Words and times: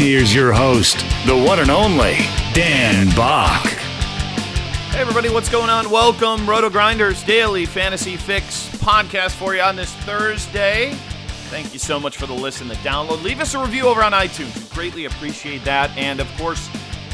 Here's 0.00 0.34
your 0.34 0.50
host, 0.50 0.96
the 1.26 1.36
one 1.36 1.58
and 1.58 1.70
only 1.70 2.14
Dan 2.54 3.14
Back. 3.14 3.66
Hey, 4.92 4.98
everybody, 4.98 5.28
what's 5.28 5.50
going 5.50 5.68
on? 5.68 5.90
Welcome, 5.90 6.48
Roto 6.48 6.70
Grinders 6.70 7.22
Daily 7.24 7.66
Fantasy 7.66 8.16
Fix 8.16 8.66
podcast 8.76 9.32
for 9.32 9.54
you 9.54 9.60
on 9.60 9.76
this 9.76 9.92
Thursday. 9.96 10.94
Thank 11.50 11.74
you 11.74 11.78
so 11.78 12.00
much 12.00 12.16
for 12.16 12.24
the 12.24 12.32
listen, 12.32 12.66
the 12.66 12.76
download. 12.76 13.22
Leave 13.22 13.40
us 13.40 13.52
a 13.52 13.60
review 13.60 13.88
over 13.88 14.02
on 14.02 14.12
iTunes. 14.12 14.56
We 14.56 14.74
greatly 14.74 15.04
appreciate 15.04 15.64
that. 15.64 15.94
And 15.98 16.18
of 16.18 16.28
course, 16.38 16.70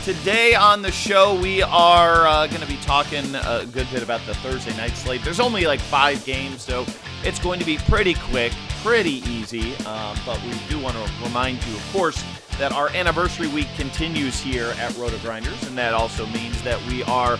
today 0.06 0.54
on 0.54 0.82
the 0.82 0.92
show, 0.92 1.34
we 1.40 1.62
are 1.62 2.28
uh, 2.28 2.46
going 2.46 2.60
to 2.60 2.68
be 2.68 2.76
talking 2.76 3.24
a 3.34 3.66
good 3.66 3.88
bit 3.90 4.04
about 4.04 4.24
the 4.24 4.34
Thursday 4.34 4.70
night 4.76 4.92
slate. 4.92 5.20
There's 5.24 5.40
only 5.40 5.66
like 5.66 5.80
five 5.80 6.24
games, 6.24 6.62
so 6.62 6.86
it's 7.24 7.40
going 7.40 7.58
to 7.58 7.66
be 7.66 7.76
pretty 7.76 8.14
quick, 8.14 8.52
pretty 8.84 9.14
easy. 9.28 9.74
Um, 9.78 10.16
but 10.24 10.40
we 10.44 10.52
do 10.68 10.78
want 10.78 10.94
to 10.94 11.24
remind 11.24 11.66
you, 11.66 11.74
of 11.74 11.92
course, 11.92 12.22
that 12.56 12.70
our 12.70 12.88
anniversary 12.90 13.48
week 13.48 13.66
continues 13.76 14.38
here 14.38 14.72
at 14.78 14.96
Roto 14.96 15.18
Grinders, 15.18 15.60
and 15.66 15.76
that 15.76 15.92
also 15.92 16.24
means 16.26 16.62
that 16.62 16.80
we 16.86 17.02
are 17.02 17.36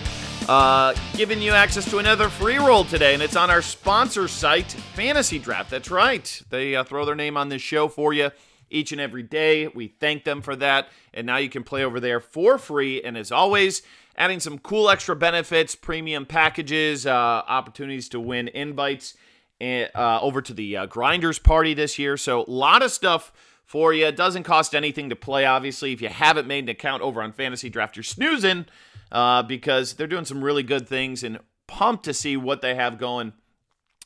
uh, 0.49 0.93
giving 1.15 1.41
you 1.41 1.53
access 1.53 1.89
to 1.89 1.99
another 1.99 2.27
free 2.27 2.57
roll 2.57 2.83
today, 2.83 3.13
and 3.13 3.23
it's 3.23 3.37
on 3.37 3.49
our 3.49 3.61
sponsor 3.61 4.27
site, 4.27 4.73
Fantasy 4.93 5.39
Draft. 5.39 5.69
That's 5.69 5.89
right. 5.89 6.41
They 6.49 6.75
uh, 6.75 6.83
throw 6.83 7.05
their 7.05 7.15
name 7.15 7.37
on 7.37 7.47
this 7.47 7.61
show 7.61 7.87
for 7.87 8.11
you 8.11 8.29
each 8.69 8.91
and 8.91 9.01
every 9.01 9.23
day. 9.23 9.67
We 9.67 9.87
thank 9.87 10.23
them 10.23 10.41
for 10.41 10.55
that, 10.57 10.89
and 11.13 11.27
now 11.27 11.37
you 11.37 11.49
can 11.49 11.63
play 11.63 11.83
over 11.83 11.99
there 11.99 12.19
for 12.19 12.57
free. 12.57 13.01
And 13.01 13.17
as 13.17 13.31
always, 13.31 13.81
adding 14.17 14.39
some 14.39 14.59
cool 14.59 14.89
extra 14.89 15.15
benefits, 15.15 15.75
premium 15.75 16.25
packages, 16.25 17.05
uh, 17.05 17.11
opportunities 17.11 18.09
to 18.09 18.19
win 18.19 18.47
invites 18.49 19.15
uh, 19.61 20.19
over 20.21 20.41
to 20.41 20.53
the 20.53 20.77
uh, 20.77 20.85
Grinders 20.85 21.39
party 21.39 21.73
this 21.73 21.97
year. 21.97 22.17
So 22.17 22.43
a 22.43 22.49
lot 22.49 22.81
of 22.81 22.91
stuff 22.91 23.31
for 23.65 23.93
you. 23.93 24.05
It 24.05 24.15
doesn't 24.15 24.43
cost 24.43 24.73
anything 24.73 25.09
to 25.09 25.15
play, 25.15 25.45
obviously. 25.45 25.93
If 25.93 26.01
you 26.01 26.09
haven't 26.09 26.47
made 26.47 26.63
an 26.65 26.69
account 26.69 27.03
over 27.03 27.21
on 27.21 27.33
Fantasy 27.33 27.69
Draft, 27.69 27.95
you're 27.95 28.03
snoozing 28.03 28.65
uh, 29.11 29.43
because 29.43 29.93
they're 29.93 30.07
doing 30.07 30.25
some 30.25 30.43
really 30.43 30.63
good 30.63 30.87
things 30.87 31.23
and 31.23 31.39
pumped 31.67 32.05
to 32.05 32.13
see 32.13 32.37
what 32.37 32.61
they 32.61 32.75
have 32.75 32.97
going 32.97 33.33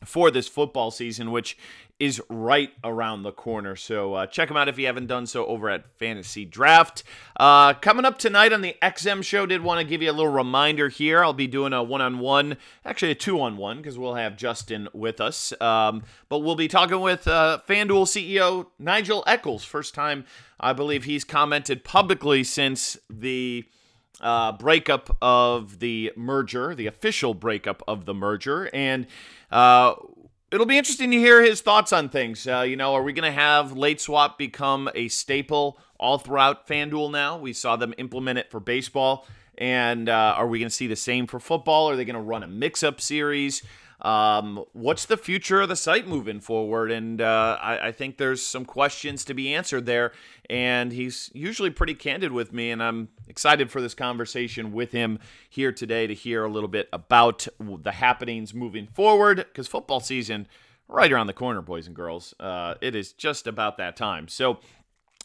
for 0.04 0.32
this 0.32 0.48
football 0.48 0.92
season, 0.92 1.32
which 1.32 1.58
is 2.02 2.20
right 2.30 2.72
around 2.84 3.22
the 3.22 3.32
corner. 3.32 3.76
So 3.76 4.16
uh, 4.16 4.26
check 4.26 4.48
them 4.48 4.58
out 4.58 4.68
if 4.68 4.80
you 4.80 4.88
haven't 4.88 5.06
done 5.06 5.28
so 5.28 5.46
over 5.46 5.70
at 5.70 5.86
Fantasy 6.00 6.46
Draft. 6.46 7.04
Uh, 7.40 7.76
coming 7.76 8.06
up 8.06 8.18
tonight 8.18 8.52
on 8.52 8.62
the 8.62 8.76
XM 8.82 9.24
show, 9.24 9.46
did 9.46 9.62
want 9.62 9.80
to 9.80 9.84
give 9.84 10.02
you 10.02 10.10
a 10.10 10.12
little 10.12 10.32
reminder 10.32 10.90
here. 10.90 11.24
I'll 11.24 11.32
be 11.34 11.46
doing 11.46 11.74
a 11.74 11.84
one 11.84 12.02
on 12.02 12.18
one, 12.18 12.58
actually 12.84 13.12
a 13.12 13.16
two 13.16 13.40
on 13.40 13.56
one, 13.56 13.78
because 13.78 14.00
we'll 14.00 14.16
have 14.16 14.36
Justin 14.36 14.90
with 14.94 15.22
us. 15.22 15.54
Um, 15.62 16.02
but 16.28 16.40
we'll 16.40 16.56
be 16.56 16.68
talking 16.68 17.02
with 17.02 17.28
uh, 17.28 17.60
FanDuel 17.68 18.08
CEO 18.08 18.66
Nigel 18.80 19.24
Eccles. 19.28 19.64
First 19.64 19.94
time 19.94 20.26
I 20.60 20.74
believe 20.74 21.04
he's 21.04 21.24
commented 21.24 21.84
publicly 21.84 22.44
since 22.44 22.98
the. 23.12 23.66
Uh, 24.22 24.52
breakup 24.52 25.18
of 25.20 25.80
the 25.80 26.14
merger, 26.16 26.76
the 26.76 26.86
official 26.86 27.34
breakup 27.34 27.82
of 27.88 28.06
the 28.06 28.14
merger, 28.14 28.70
and 28.72 29.08
uh, 29.52 29.96
it'll 30.52 30.68
be 30.68 30.78
interesting 30.78 31.10
to 31.10 31.18
hear 31.18 31.42
his 31.42 31.62
thoughts 31.62 31.92
on 31.92 32.08
things. 32.08 32.48
Uh, 32.48 32.62
you 32.62 32.76
know, 32.76 32.94
are 32.94 33.02
we 33.02 33.14
going 33.14 33.26
to 33.26 33.32
have 33.32 33.72
late 33.72 34.00
swap 34.00 34.38
become 34.38 34.90
a 34.94 35.08
staple 35.08 35.80
all 36.00 36.18
throughout 36.18 36.68
FanDuel 36.68 37.12
now? 37.12 37.40
We 37.40 37.54
saw 37.54 37.76
them 37.78 37.96
implement 37.98 38.38
it 38.38 38.52
for 38.52 38.60
baseball. 38.60 39.26
And 39.58 40.10
uh, 40.10 40.34
are 40.38 40.48
we 40.48 40.60
going 40.60 40.70
to 40.70 40.76
see 40.76 40.88
the 40.88 40.96
same 40.96 41.28
for 41.28 41.40
football? 41.40 41.90
Are 41.90 41.96
they 41.96 42.06
going 42.06 42.16
to 42.16 42.22
run 42.22 42.42
a 42.42 42.48
mix 42.48 42.84
up 42.84 43.00
series? 43.00 43.62
Um, 44.02 44.66
what's 44.74 45.06
the 45.06 45.18
future 45.18 45.62
of 45.62 45.70
the 45.70 45.76
site 45.76 46.08
moving 46.08 46.40
forward? 46.40 46.90
And 46.90 47.22
uh, 47.22 47.60
I, 47.62 47.90
I, 47.90 47.92
think 47.92 48.18
there's 48.18 48.44
some 48.44 48.66
questions 48.66 49.24
to 49.26 49.36
be 49.36 49.54
answered 49.54 49.86
there. 49.86 50.12
And 50.50 50.92
he's 50.92 51.30
usually 51.36 51.70
pretty 51.70 51.94
candid 51.94 52.32
with 52.32 52.52
me, 52.52 52.72
and 52.72 52.82
I'm 52.82 53.10
excited 53.28 53.70
for 53.70 53.80
this 53.80 53.94
conversation 53.94 54.72
with 54.72 54.92
him 54.92 55.20
here 55.50 55.72
today 55.72 56.08
to 56.08 56.16
hear 56.16 56.44
a 56.44 56.50
little 56.50 56.68
bit 56.68 56.90
about 56.92 57.48
the 57.60 57.92
happenings 57.92 58.54
moving 58.54 58.88
forward 58.88 59.38
because 59.38 59.68
football 59.68 60.00
season 60.00 60.48
right 60.88 61.12
around 61.12 61.28
the 61.28 61.34
corner, 61.34 61.62
boys 61.62 61.86
and 61.86 61.96
girls. 61.96 62.34
Uh, 62.40 62.74
it 62.82 62.96
is 62.96 63.14
just 63.14 63.46
about 63.46 63.78
that 63.78 63.96
time. 63.96 64.28
So. 64.28 64.60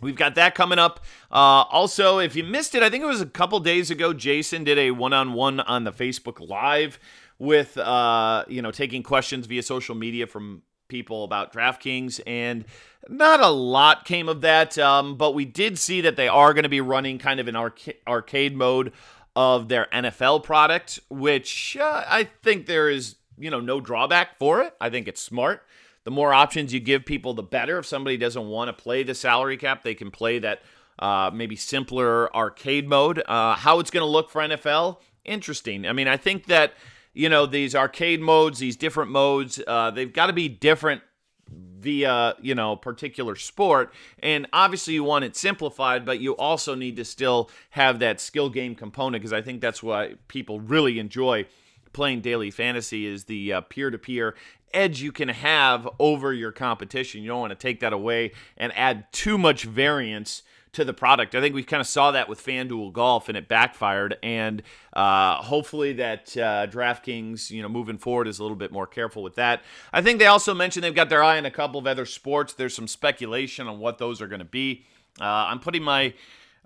We've 0.02 0.14
got 0.14 0.34
that 0.34 0.54
coming 0.54 0.78
up. 0.78 1.02
Uh, 1.30 1.64
also, 1.70 2.18
if 2.18 2.36
you 2.36 2.44
missed 2.44 2.74
it, 2.74 2.82
I 2.82 2.90
think 2.90 3.02
it 3.02 3.06
was 3.06 3.22
a 3.22 3.26
couple 3.26 3.58
days 3.60 3.90
ago, 3.90 4.12
Jason 4.12 4.62
did 4.62 4.76
a 4.76 4.90
one 4.90 5.14
on 5.14 5.32
one 5.32 5.58
on 5.60 5.84
the 5.84 5.90
Facebook 5.90 6.46
Live 6.46 6.98
with 7.38 7.76
uh, 7.78 8.44
you 8.48 8.62
know 8.62 8.70
taking 8.70 9.02
questions 9.02 9.46
via 9.46 9.62
social 9.62 9.94
media 9.94 10.26
from 10.26 10.62
people 10.88 11.24
about 11.24 11.52
DraftKings, 11.52 12.20
and 12.26 12.64
not 13.08 13.40
a 13.40 13.48
lot 13.48 14.04
came 14.04 14.28
of 14.28 14.40
that. 14.42 14.78
Um, 14.78 15.16
but 15.16 15.34
we 15.34 15.44
did 15.44 15.78
see 15.78 16.00
that 16.02 16.16
they 16.16 16.28
are 16.28 16.54
going 16.54 16.64
to 16.64 16.68
be 16.68 16.80
running 16.80 17.18
kind 17.18 17.40
of 17.40 17.48
an 17.48 17.56
arca- 17.56 17.94
arcade 18.06 18.56
mode 18.56 18.92
of 19.34 19.68
their 19.68 19.86
NFL 19.92 20.42
product, 20.44 21.00
which 21.10 21.76
uh, 21.78 22.04
I 22.08 22.24
think 22.42 22.66
there 22.66 22.88
is 22.88 23.16
you 23.38 23.50
know 23.50 23.60
no 23.60 23.80
drawback 23.80 24.38
for 24.38 24.62
it. 24.62 24.74
I 24.80 24.90
think 24.90 25.08
it's 25.08 25.20
smart. 25.20 25.62
The 26.04 26.12
more 26.12 26.32
options 26.32 26.72
you 26.72 26.78
give 26.78 27.04
people, 27.04 27.34
the 27.34 27.42
better. 27.42 27.78
If 27.78 27.86
somebody 27.86 28.16
doesn't 28.16 28.46
want 28.46 28.68
to 28.68 28.72
play 28.72 29.02
the 29.02 29.14
salary 29.14 29.56
cap, 29.56 29.82
they 29.82 29.94
can 29.94 30.12
play 30.12 30.38
that 30.38 30.62
uh, 31.00 31.30
maybe 31.34 31.56
simpler 31.56 32.34
arcade 32.34 32.88
mode. 32.88 33.22
Uh, 33.26 33.56
how 33.56 33.80
it's 33.80 33.90
going 33.90 34.02
to 34.02 34.10
look 34.10 34.30
for 34.30 34.40
NFL, 34.40 34.98
interesting. 35.24 35.84
I 35.84 35.92
mean, 35.92 36.06
I 36.06 36.16
think 36.16 36.46
that 36.46 36.74
you 37.16 37.28
know 37.28 37.46
these 37.46 37.74
arcade 37.74 38.20
modes, 38.20 38.58
these 38.58 38.76
different 38.76 39.10
modes, 39.10 39.60
uh, 39.66 39.90
they've 39.90 40.12
got 40.12 40.26
to 40.26 40.32
be 40.32 40.48
different 40.48 41.02
via 41.48 42.34
you 42.40 42.54
know 42.54 42.76
particular 42.76 43.36
sport. 43.36 43.92
And 44.18 44.46
obviously 44.52 44.94
you 44.94 45.04
want 45.04 45.24
it 45.24 45.36
simplified 45.36 46.04
but 46.04 46.20
you 46.20 46.36
also 46.36 46.74
need 46.74 46.96
to 46.96 47.04
still 47.04 47.50
have 47.70 47.98
that 48.00 48.20
skill 48.20 48.50
game 48.50 48.74
component 48.74 49.22
because 49.22 49.32
i 49.32 49.40
think 49.40 49.60
that's 49.60 49.82
why 49.82 50.14
people 50.26 50.60
really 50.60 50.98
enjoy 50.98 51.46
playing 51.92 52.20
daily 52.20 52.50
fantasy 52.50 53.06
is 53.06 53.24
the 53.24 53.54
uh, 53.54 53.60
peer-to-peer 53.62 54.34
edge 54.74 55.00
you 55.00 55.10
can 55.10 55.30
have 55.30 55.88
over 55.98 56.32
your 56.34 56.52
competition. 56.52 57.22
You 57.22 57.28
don't 57.28 57.40
want 57.40 57.52
to 57.52 57.56
take 57.56 57.80
that 57.80 57.94
away 57.94 58.32
and 58.58 58.70
add 58.76 59.10
too 59.12 59.38
much 59.38 59.64
variance 59.64 60.42
to 60.76 60.84
the 60.84 60.94
product. 60.94 61.34
I 61.34 61.40
think 61.40 61.54
we 61.54 61.62
kind 61.62 61.80
of 61.80 61.86
saw 61.86 62.12
that 62.12 62.28
with 62.28 62.44
FanDuel 62.44 62.92
Golf 62.92 63.28
and 63.28 63.36
it 63.36 63.48
backfired. 63.48 64.16
And 64.22 64.62
uh, 64.92 65.36
hopefully 65.36 65.94
that 65.94 66.36
uh, 66.36 66.66
DraftKings, 66.68 67.50
you 67.50 67.62
know, 67.62 67.68
moving 67.68 67.98
forward 67.98 68.28
is 68.28 68.38
a 68.38 68.42
little 68.42 68.56
bit 68.56 68.72
more 68.72 68.86
careful 68.86 69.22
with 69.22 69.34
that. 69.36 69.62
I 69.92 70.02
think 70.02 70.18
they 70.18 70.26
also 70.26 70.54
mentioned 70.54 70.84
they've 70.84 70.94
got 70.94 71.08
their 71.10 71.22
eye 71.22 71.38
on 71.38 71.46
a 71.46 71.50
couple 71.50 71.80
of 71.80 71.86
other 71.86 72.06
sports. 72.06 72.52
There's 72.52 72.74
some 72.74 72.86
speculation 72.86 73.66
on 73.66 73.78
what 73.78 73.98
those 73.98 74.20
are 74.22 74.28
going 74.28 74.40
to 74.40 74.44
be. 74.44 74.84
Uh, 75.20 75.24
I'm 75.24 75.60
putting 75.60 75.82
my 75.82 76.14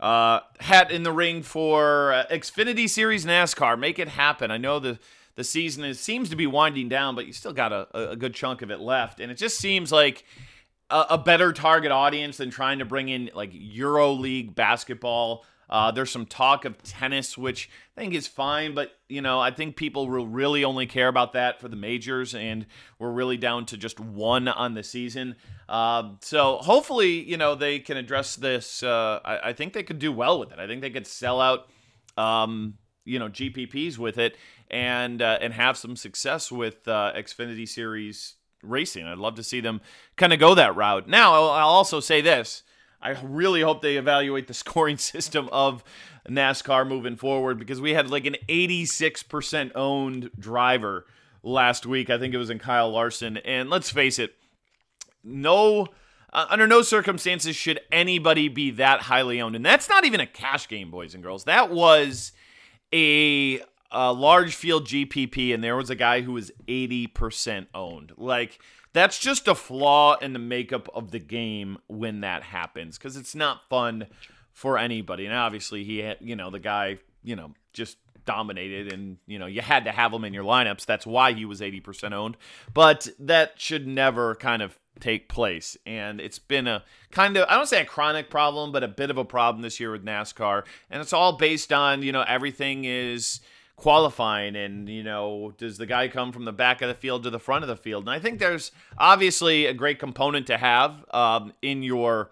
uh, 0.01 0.41
hat 0.59 0.91
in 0.91 1.03
the 1.03 1.13
ring 1.13 1.43
for 1.43 2.13
uh, 2.13 2.25
Xfinity 2.31 2.89
Series 2.89 3.25
NASCAR. 3.25 3.79
Make 3.79 3.99
it 3.99 4.09
happen. 4.09 4.51
I 4.51 4.59
know 4.59 4.79
the 4.79 4.99
the 5.37 5.45
season 5.45 5.85
is, 5.85 5.99
seems 5.99 6.29
to 6.29 6.37
be 6.37 6.47
winding 6.47 6.89
down, 6.89 7.15
but 7.15 7.27
you 7.27 7.33
still 7.33 7.53
got 7.53 7.73
a, 7.73 8.11
a 8.11 8.17
good 8.17 8.35
chunk 8.35 8.61
of 8.61 8.71
it 8.71 8.81
left, 8.81 9.21
and 9.21 9.31
it 9.31 9.37
just 9.37 9.57
seems 9.59 9.93
like 9.93 10.25
a, 10.91 11.07
a 11.11 11.19
better 11.19 11.53
target 11.53 11.93
audience 11.93 12.37
than 12.37 12.51
trying 12.51 12.79
to 12.81 12.85
bring 12.85 13.09
in 13.09 13.31
like 13.35 13.51
Euro 13.53 14.13
League 14.13 14.55
basketball. 14.55 15.45
Uh, 15.69 15.93
there's 15.93 16.11
some 16.11 16.27
talk 16.27 16.65
of 16.65 16.83
tennis, 16.83 17.39
which 17.39 17.71
I 17.97 18.01
think 18.01 18.13
is 18.13 18.27
fine, 18.27 18.75
but 18.75 18.99
you 19.09 19.23
know, 19.23 19.39
I 19.39 19.53
think 19.53 19.77
people 19.77 20.09
will 20.09 20.27
really 20.27 20.65
only 20.65 20.87
care 20.87 21.07
about 21.07 21.35
that 21.35 21.61
for 21.61 21.69
the 21.69 21.77
majors, 21.77 22.35
and 22.35 22.67
we're 22.99 23.13
really 23.13 23.37
down 23.37 23.67
to 23.67 23.77
just 23.77 24.01
one 24.01 24.49
on 24.49 24.75
the 24.75 24.83
season. 24.83 25.37
Um, 25.69 26.19
so 26.23 26.57
hopefully, 26.57 27.23
you 27.23 27.37
know, 27.37 27.55
they 27.55 27.79
can 27.79 27.97
address 27.97 28.35
this. 28.35 28.83
Uh, 28.83 29.21
I, 29.25 29.51
I, 29.51 29.53
think 29.53 29.73
they 29.73 29.85
could 29.85 30.01
do 30.01 30.11
well 30.11 30.41
with 30.41 30.51
it. 30.51 30.59
I 30.59 30.67
think 30.67 30.81
they 30.81 30.91
could 30.91 31.07
sell 31.07 31.41
out, 31.41 31.71
um, 32.17 32.75
you 33.05 33.21
know, 33.21 33.29
GPPs 33.29 33.97
with 33.97 34.19
it 34.19 34.37
and 34.69 35.23
uh, 35.23 35.39
and 35.41 35.53
have 35.53 35.77
some 35.77 35.95
success 35.95 36.51
with 36.51 36.89
uh, 36.89 37.13
Xfinity 37.15 37.69
Series 37.69 38.35
racing. 38.63 39.07
I'd 39.07 39.19
love 39.19 39.37
to 39.37 39.43
see 39.43 39.61
them 39.61 39.81
kind 40.17 40.33
of 40.33 40.39
go 40.39 40.55
that 40.55 40.77
route. 40.77 41.09
Now, 41.09 41.35
I'll, 41.35 41.71
also 41.71 42.01
say 42.01 42.21
this. 42.21 42.63
I 43.01 43.19
really 43.23 43.63
hope 43.63 43.81
they 43.81 43.97
evaluate 43.97 44.47
the 44.47 44.55
scoring 44.65 44.99
system 44.99 45.49
of 45.53 45.83
NASCAR 46.29 46.87
moving 46.87 47.17
forward 47.17 47.59
because 47.59 47.81
we 47.81 47.95
had 47.95 48.11
like 48.11 48.27
an 48.27 48.37
86% 48.49 49.73
owned 49.75 50.31
driver 50.39 51.07
last 51.43 51.87
week. 51.87 52.11
I 52.11 52.19
think 52.19 52.35
it 52.35 52.39
was 52.39 52.51
in 52.51 52.59
Kyle 52.59 52.91
Larson. 52.91 53.39
And 53.39 53.71
let's 53.71 53.91
face 53.91 54.19
it, 54.19 54.35
no, 55.25 55.89
uh, 56.33 56.47
under 56.49 56.67
no 56.67 56.83
circumstances 56.83 57.57
should 57.57 57.81
anybody 57.91 58.49
be 58.49 58.71
that 58.73 59.03
highly 59.03 59.41
owned. 59.41 59.57
And 59.57 59.65
that's 59.65 59.89
not 59.89 60.05
even 60.05 60.21
a 60.21 60.27
cash 60.27 60.69
game, 60.69 60.91
boys 60.91 61.15
and 61.15 61.23
girls. 61.23 61.45
That 61.45 61.71
was 61.71 62.33
a, 62.93 63.61
a 63.91 64.13
large 64.13 64.55
field 64.55 64.87
GPP, 64.87 65.53
and 65.55 65.63
there 65.63 65.77
was 65.77 65.91
a 65.91 65.95
guy 65.95 66.21
who 66.21 66.33
was 66.33 66.51
80% 66.69 67.67
owned. 67.75 68.13
Like, 68.17 68.61
that's 68.93 69.19
just 69.19 69.49
a 69.49 69.55
flaw 69.55 70.17
in 70.17 70.33
the 70.33 70.39
makeup 70.39 70.89
of 70.95 71.11
the 71.11 71.19
game 71.19 71.79
when 71.89 72.21
that 72.21 72.43
happens 72.43 72.99
because 72.99 73.17
it's 73.17 73.35
not 73.35 73.69
fun 73.69 74.07
for 74.53 74.79
anybody. 74.79 75.27
And 75.27 75.35
obviously, 75.35 75.85
he 75.85 75.99
had, 75.99 76.19
you 76.21 76.37
know, 76.37 76.51
the 76.51 76.59
guy, 76.59 76.99
you 77.23 77.37
know, 77.37 77.53
just 77.73 77.97
dominated 78.27 78.93
and 78.93 79.17
you 79.27 79.39
know 79.39 79.47
you 79.47 79.61
had 79.61 79.85
to 79.87 79.91
have 79.91 80.13
him 80.13 80.25
in 80.25 80.33
your 80.33 80.45
lineups 80.45 80.85
that's 80.85 81.07
why 81.07 81.33
he 81.33 81.45
was 81.45 81.61
80% 81.61 82.13
owned 82.13 82.37
but 82.73 83.09
that 83.19 83.55
should 83.57 83.87
never 83.87 84.35
kind 84.35 84.63
of 84.63 84.79
take 85.01 85.29
place 85.29 85.77
and 85.87 86.21
it's 86.21 86.39
been 86.39 86.67
a 86.67 86.85
kind 87.11 87.37
of 87.37 87.47
i 87.49 87.57
don't 87.57 87.67
say 87.67 87.81
a 87.81 87.85
chronic 87.85 88.29
problem 88.29 88.71
but 88.71 88.85
a 88.85 88.89
bit 88.89 89.11
of 89.11 89.17
a 89.17 89.25
problem 89.25 89.63
this 89.63 89.81
year 89.81 89.91
with 89.91 90.05
nascar 90.05 90.65
and 90.91 91.01
it's 91.01 91.13
all 91.13 91.39
based 91.39 91.73
on 91.73 92.03
you 92.03 92.13
know 92.13 92.25
everything 92.29 92.85
is 92.85 93.41
qualifying 93.81 94.57
and 94.57 94.91
you 94.91 95.03
know 95.03 95.55
does 95.57 95.79
the 95.79 95.87
guy 95.87 96.07
come 96.07 96.33
from 96.33 96.45
the 96.45 96.53
back 96.53 96.83
of 96.83 96.89
the 96.89 96.95
field 96.95 97.23
to 97.23 97.31
the 97.31 97.39
front 97.39 97.65
of 97.65 97.69
the 97.69 97.77
field 97.77 98.05
and 98.05 98.11
i 98.11 98.19
think 98.19 98.39
there's 98.39 98.73
obviously 98.99 99.65
a 99.65 99.73
great 99.73 99.99
component 99.99 100.47
to 100.47 100.59
have 100.59 101.03
um, 101.15 101.53
in 101.63 101.83
your 101.83 102.31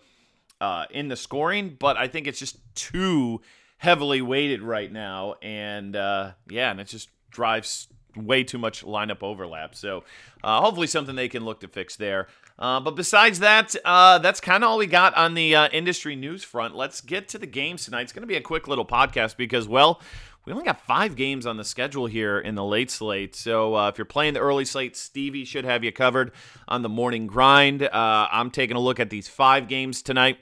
uh, 0.60 0.84
in 0.90 1.08
the 1.08 1.16
scoring 1.16 1.74
but 1.78 1.96
i 1.96 2.06
think 2.06 2.26
it's 2.26 2.38
just 2.38 2.58
too 2.74 3.40
heavily 3.78 4.20
weighted 4.20 4.60
right 4.60 4.92
now 4.92 5.36
and 5.40 5.96
uh, 5.96 6.32
yeah 6.50 6.70
and 6.70 6.80
it 6.80 6.86
just 6.86 7.08
drives 7.30 7.88
way 8.14 8.44
too 8.44 8.58
much 8.58 8.84
lineup 8.84 9.22
overlap 9.22 9.74
so 9.74 10.04
uh, 10.44 10.60
hopefully 10.60 10.86
something 10.86 11.16
they 11.16 11.28
can 11.28 11.46
look 11.46 11.60
to 11.60 11.68
fix 11.68 11.96
there 11.96 12.28
uh, 12.58 12.80
but 12.80 12.96
besides 12.96 13.38
that, 13.38 13.76
uh, 13.84 14.18
that's 14.18 14.40
kind 14.40 14.64
of 14.64 14.70
all 14.70 14.78
we 14.78 14.86
got 14.86 15.16
on 15.16 15.34
the 15.34 15.54
uh, 15.54 15.68
industry 15.68 16.16
news 16.16 16.42
front. 16.42 16.74
Let's 16.74 17.00
get 17.00 17.28
to 17.28 17.38
the 17.38 17.46
games 17.46 17.84
tonight. 17.84 18.02
It's 18.02 18.12
going 18.12 18.22
to 18.22 18.26
be 18.26 18.34
a 18.34 18.40
quick 18.40 18.66
little 18.66 18.84
podcast 18.84 19.36
because, 19.36 19.68
well, 19.68 20.00
we 20.44 20.52
only 20.52 20.64
got 20.64 20.80
five 20.80 21.14
games 21.14 21.46
on 21.46 21.56
the 21.56 21.64
schedule 21.64 22.06
here 22.06 22.38
in 22.38 22.54
the 22.54 22.64
late 22.64 22.90
slate. 22.90 23.36
So 23.36 23.74
uh, 23.74 23.88
if 23.88 23.98
you're 23.98 24.04
playing 24.04 24.34
the 24.34 24.40
early 24.40 24.64
slate, 24.64 24.96
Stevie 24.96 25.44
should 25.44 25.64
have 25.64 25.84
you 25.84 25.92
covered 25.92 26.32
on 26.66 26.82
the 26.82 26.88
morning 26.88 27.26
grind. 27.26 27.82
Uh, 27.82 28.28
I'm 28.30 28.50
taking 28.50 28.76
a 28.76 28.80
look 28.80 28.98
at 28.98 29.10
these 29.10 29.28
five 29.28 29.68
games 29.68 30.00
tonight. 30.00 30.38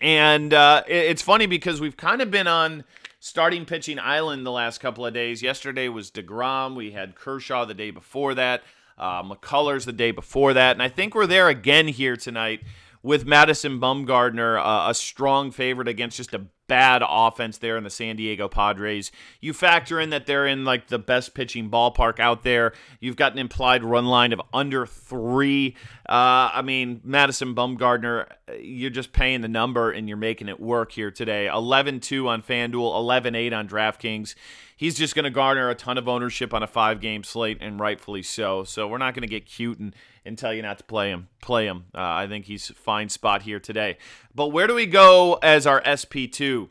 And 0.00 0.54
uh, 0.54 0.84
it's 0.86 1.22
funny 1.22 1.46
because 1.46 1.80
we've 1.80 1.96
kind 1.96 2.22
of 2.22 2.30
been 2.30 2.46
on 2.46 2.84
starting 3.18 3.64
pitching 3.64 3.98
island 3.98 4.46
the 4.46 4.52
last 4.52 4.78
couple 4.78 5.04
of 5.04 5.12
days. 5.12 5.42
Yesterday 5.42 5.88
was 5.88 6.10
DeGrom. 6.10 6.76
We 6.76 6.92
had 6.92 7.16
Kershaw 7.16 7.64
the 7.64 7.74
day 7.74 7.90
before 7.90 8.34
that. 8.34 8.62
Uh, 8.98 9.22
McCullers 9.22 9.84
the 9.84 9.92
day 9.92 10.10
before 10.10 10.54
that. 10.54 10.72
And 10.76 10.82
I 10.82 10.88
think 10.88 11.14
we're 11.14 11.26
there 11.26 11.48
again 11.48 11.88
here 11.88 12.16
tonight 12.16 12.62
with 13.06 13.24
Madison 13.24 13.78
Bumgarner, 13.78 14.58
uh, 14.58 14.90
a 14.90 14.92
strong 14.94 15.52
favorite 15.52 15.86
against 15.86 16.16
just 16.16 16.34
a 16.34 16.44
bad 16.66 17.04
offense 17.08 17.58
there 17.58 17.76
in 17.76 17.84
the 17.84 17.90
San 17.90 18.16
Diego 18.16 18.48
Padres. 18.48 19.12
You 19.40 19.52
factor 19.52 20.00
in 20.00 20.10
that 20.10 20.26
they're 20.26 20.44
in 20.44 20.64
like 20.64 20.88
the 20.88 20.98
best 20.98 21.32
pitching 21.32 21.70
ballpark 21.70 22.18
out 22.18 22.42
there. 22.42 22.72
You've 22.98 23.14
got 23.14 23.30
an 23.30 23.38
implied 23.38 23.84
run 23.84 24.06
line 24.06 24.32
of 24.32 24.42
under 24.52 24.86
three. 24.86 25.76
Uh, 26.08 26.50
I 26.52 26.62
mean, 26.62 27.00
Madison 27.04 27.54
Bumgarner, 27.54 28.26
you're 28.58 28.90
just 28.90 29.12
paying 29.12 29.40
the 29.40 29.46
number 29.46 29.92
and 29.92 30.08
you're 30.08 30.16
making 30.16 30.48
it 30.48 30.58
work 30.58 30.90
here 30.90 31.12
today. 31.12 31.46
11 31.46 32.00
2 32.00 32.26
on 32.26 32.42
FanDuel, 32.42 32.96
11 32.96 33.36
8 33.36 33.52
on 33.52 33.68
DraftKings 33.68 34.34
he's 34.76 34.94
just 34.94 35.14
going 35.14 35.24
to 35.24 35.30
garner 35.30 35.70
a 35.70 35.74
ton 35.74 35.98
of 35.98 36.06
ownership 36.06 36.52
on 36.52 36.62
a 36.62 36.66
five 36.66 37.00
game 37.00 37.24
slate, 37.24 37.58
and 37.60 37.80
rightfully 37.80 38.22
so. 38.22 38.62
So 38.62 38.86
we're 38.86 38.98
not 38.98 39.14
going 39.14 39.22
to 39.22 39.28
get 39.28 39.46
cute 39.46 39.78
and, 39.78 39.96
and 40.26 40.36
tell 40.36 40.52
you 40.52 40.62
not 40.62 40.78
to 40.78 40.84
play 40.84 41.10
him. 41.10 41.28
Play 41.40 41.66
him. 41.66 41.84
Uh, 41.94 42.00
I 42.00 42.26
think 42.26 42.46
he's 42.46 42.68
fine 42.68 43.08
spot 43.08 43.42
here 43.42 43.60
today. 43.60 43.98
But 44.34 44.48
where 44.48 44.66
do 44.66 44.74
we 44.74 44.86
go 44.86 45.38
as 45.42 45.66
our 45.66 45.80
SP2 45.82 46.68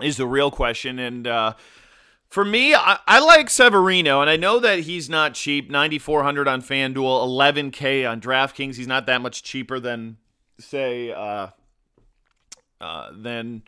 is 0.00 0.16
the 0.16 0.26
real 0.26 0.50
question. 0.50 0.98
And, 0.98 1.26
uh, 1.26 1.54
for 2.28 2.44
me, 2.44 2.74
I, 2.74 2.98
I, 3.06 3.20
like 3.20 3.48
Severino, 3.48 4.20
and 4.20 4.28
I 4.28 4.36
know 4.36 4.58
that 4.58 4.80
he's 4.80 5.08
not 5.08 5.34
cheap. 5.34 5.70
9,400 5.70 6.48
on 6.48 6.60
FanDuel, 6.60 6.94
11K 6.94 8.08
on 8.10 8.20
DraftKings. 8.20 8.74
He's 8.74 8.86
not 8.86 9.06
that 9.06 9.20
much 9.20 9.42
cheaper 9.42 9.78
than, 9.78 10.16
say, 10.58 11.12
uh, 11.12 11.48
uh, 12.80 13.10
than 13.12 13.62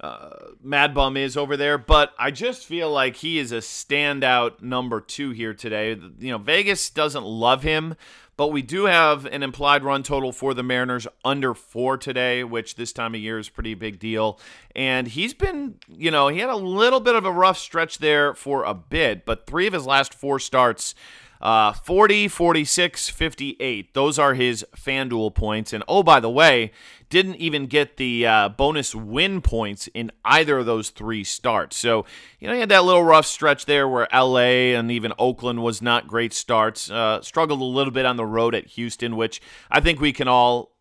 uh, 0.00 0.30
Mad 0.62 0.94
Bum 0.94 1.16
is 1.16 1.36
over 1.36 1.56
there, 1.56 1.78
but 1.78 2.12
I 2.18 2.30
just 2.30 2.66
feel 2.66 2.90
like 2.90 3.16
he 3.16 3.38
is 3.38 3.52
a 3.52 3.58
standout 3.58 4.60
number 4.60 5.00
two 5.00 5.30
here 5.30 5.54
today. 5.54 5.98
You 6.18 6.32
know, 6.32 6.38
Vegas 6.38 6.90
doesn't 6.90 7.24
love 7.24 7.62
him, 7.62 7.94
but 8.36 8.48
we 8.48 8.60
do 8.60 8.84
have 8.84 9.24
an 9.24 9.42
implied 9.42 9.82
run 9.84 10.02
total 10.02 10.32
for 10.32 10.52
the 10.52 10.62
Mariners 10.62 11.06
under 11.24 11.54
four 11.54 11.96
today, 11.96 12.44
which 12.44 12.74
this 12.74 12.92
time 12.92 13.14
of 13.14 13.20
year 13.20 13.38
is 13.38 13.48
pretty 13.48 13.72
big 13.72 13.98
deal. 13.98 14.38
And 14.74 15.08
he's 15.08 15.32
been, 15.32 15.76
you 15.88 16.10
know, 16.10 16.28
he 16.28 16.40
had 16.40 16.50
a 16.50 16.56
little 16.56 17.00
bit 17.00 17.14
of 17.14 17.24
a 17.24 17.32
rough 17.32 17.56
stretch 17.56 17.98
there 17.98 18.34
for 18.34 18.64
a 18.64 18.74
bit, 18.74 19.24
but 19.24 19.46
three 19.46 19.66
of 19.66 19.72
his 19.72 19.86
last 19.86 20.12
four 20.12 20.38
starts 20.38 20.94
uh, 21.40 21.72
40, 21.72 22.28
46, 22.28 23.08
58. 23.08 23.94
Those 23.94 24.18
are 24.18 24.34
his 24.34 24.64
FanDuel 24.76 25.34
points. 25.34 25.72
And 25.72 25.84
oh, 25.88 26.02
by 26.02 26.20
the 26.20 26.30
way, 26.30 26.72
didn't 27.08 27.36
even 27.36 27.66
get 27.66 27.96
the 27.96 28.26
uh, 28.26 28.48
bonus 28.48 28.94
win 28.94 29.40
points 29.40 29.88
in 29.88 30.10
either 30.24 30.58
of 30.58 30.66
those 30.66 30.90
three 30.90 31.24
starts. 31.24 31.76
So, 31.76 32.04
you 32.40 32.48
know, 32.48 32.54
he 32.54 32.60
had 32.60 32.68
that 32.70 32.84
little 32.84 33.04
rough 33.04 33.26
stretch 33.26 33.66
there 33.66 33.88
where 33.88 34.08
LA 34.12 34.74
and 34.76 34.90
even 34.90 35.12
Oakland 35.18 35.62
was 35.62 35.80
not 35.80 36.08
great 36.08 36.32
starts. 36.32 36.90
Uh, 36.90 37.20
struggled 37.22 37.60
a 37.60 37.64
little 37.64 37.92
bit 37.92 38.06
on 38.06 38.16
the 38.16 38.26
road 38.26 38.54
at 38.54 38.66
Houston, 38.68 39.16
which 39.16 39.40
I 39.70 39.80
think 39.80 40.00
we 40.00 40.12
can 40.12 40.28
all 40.28 40.72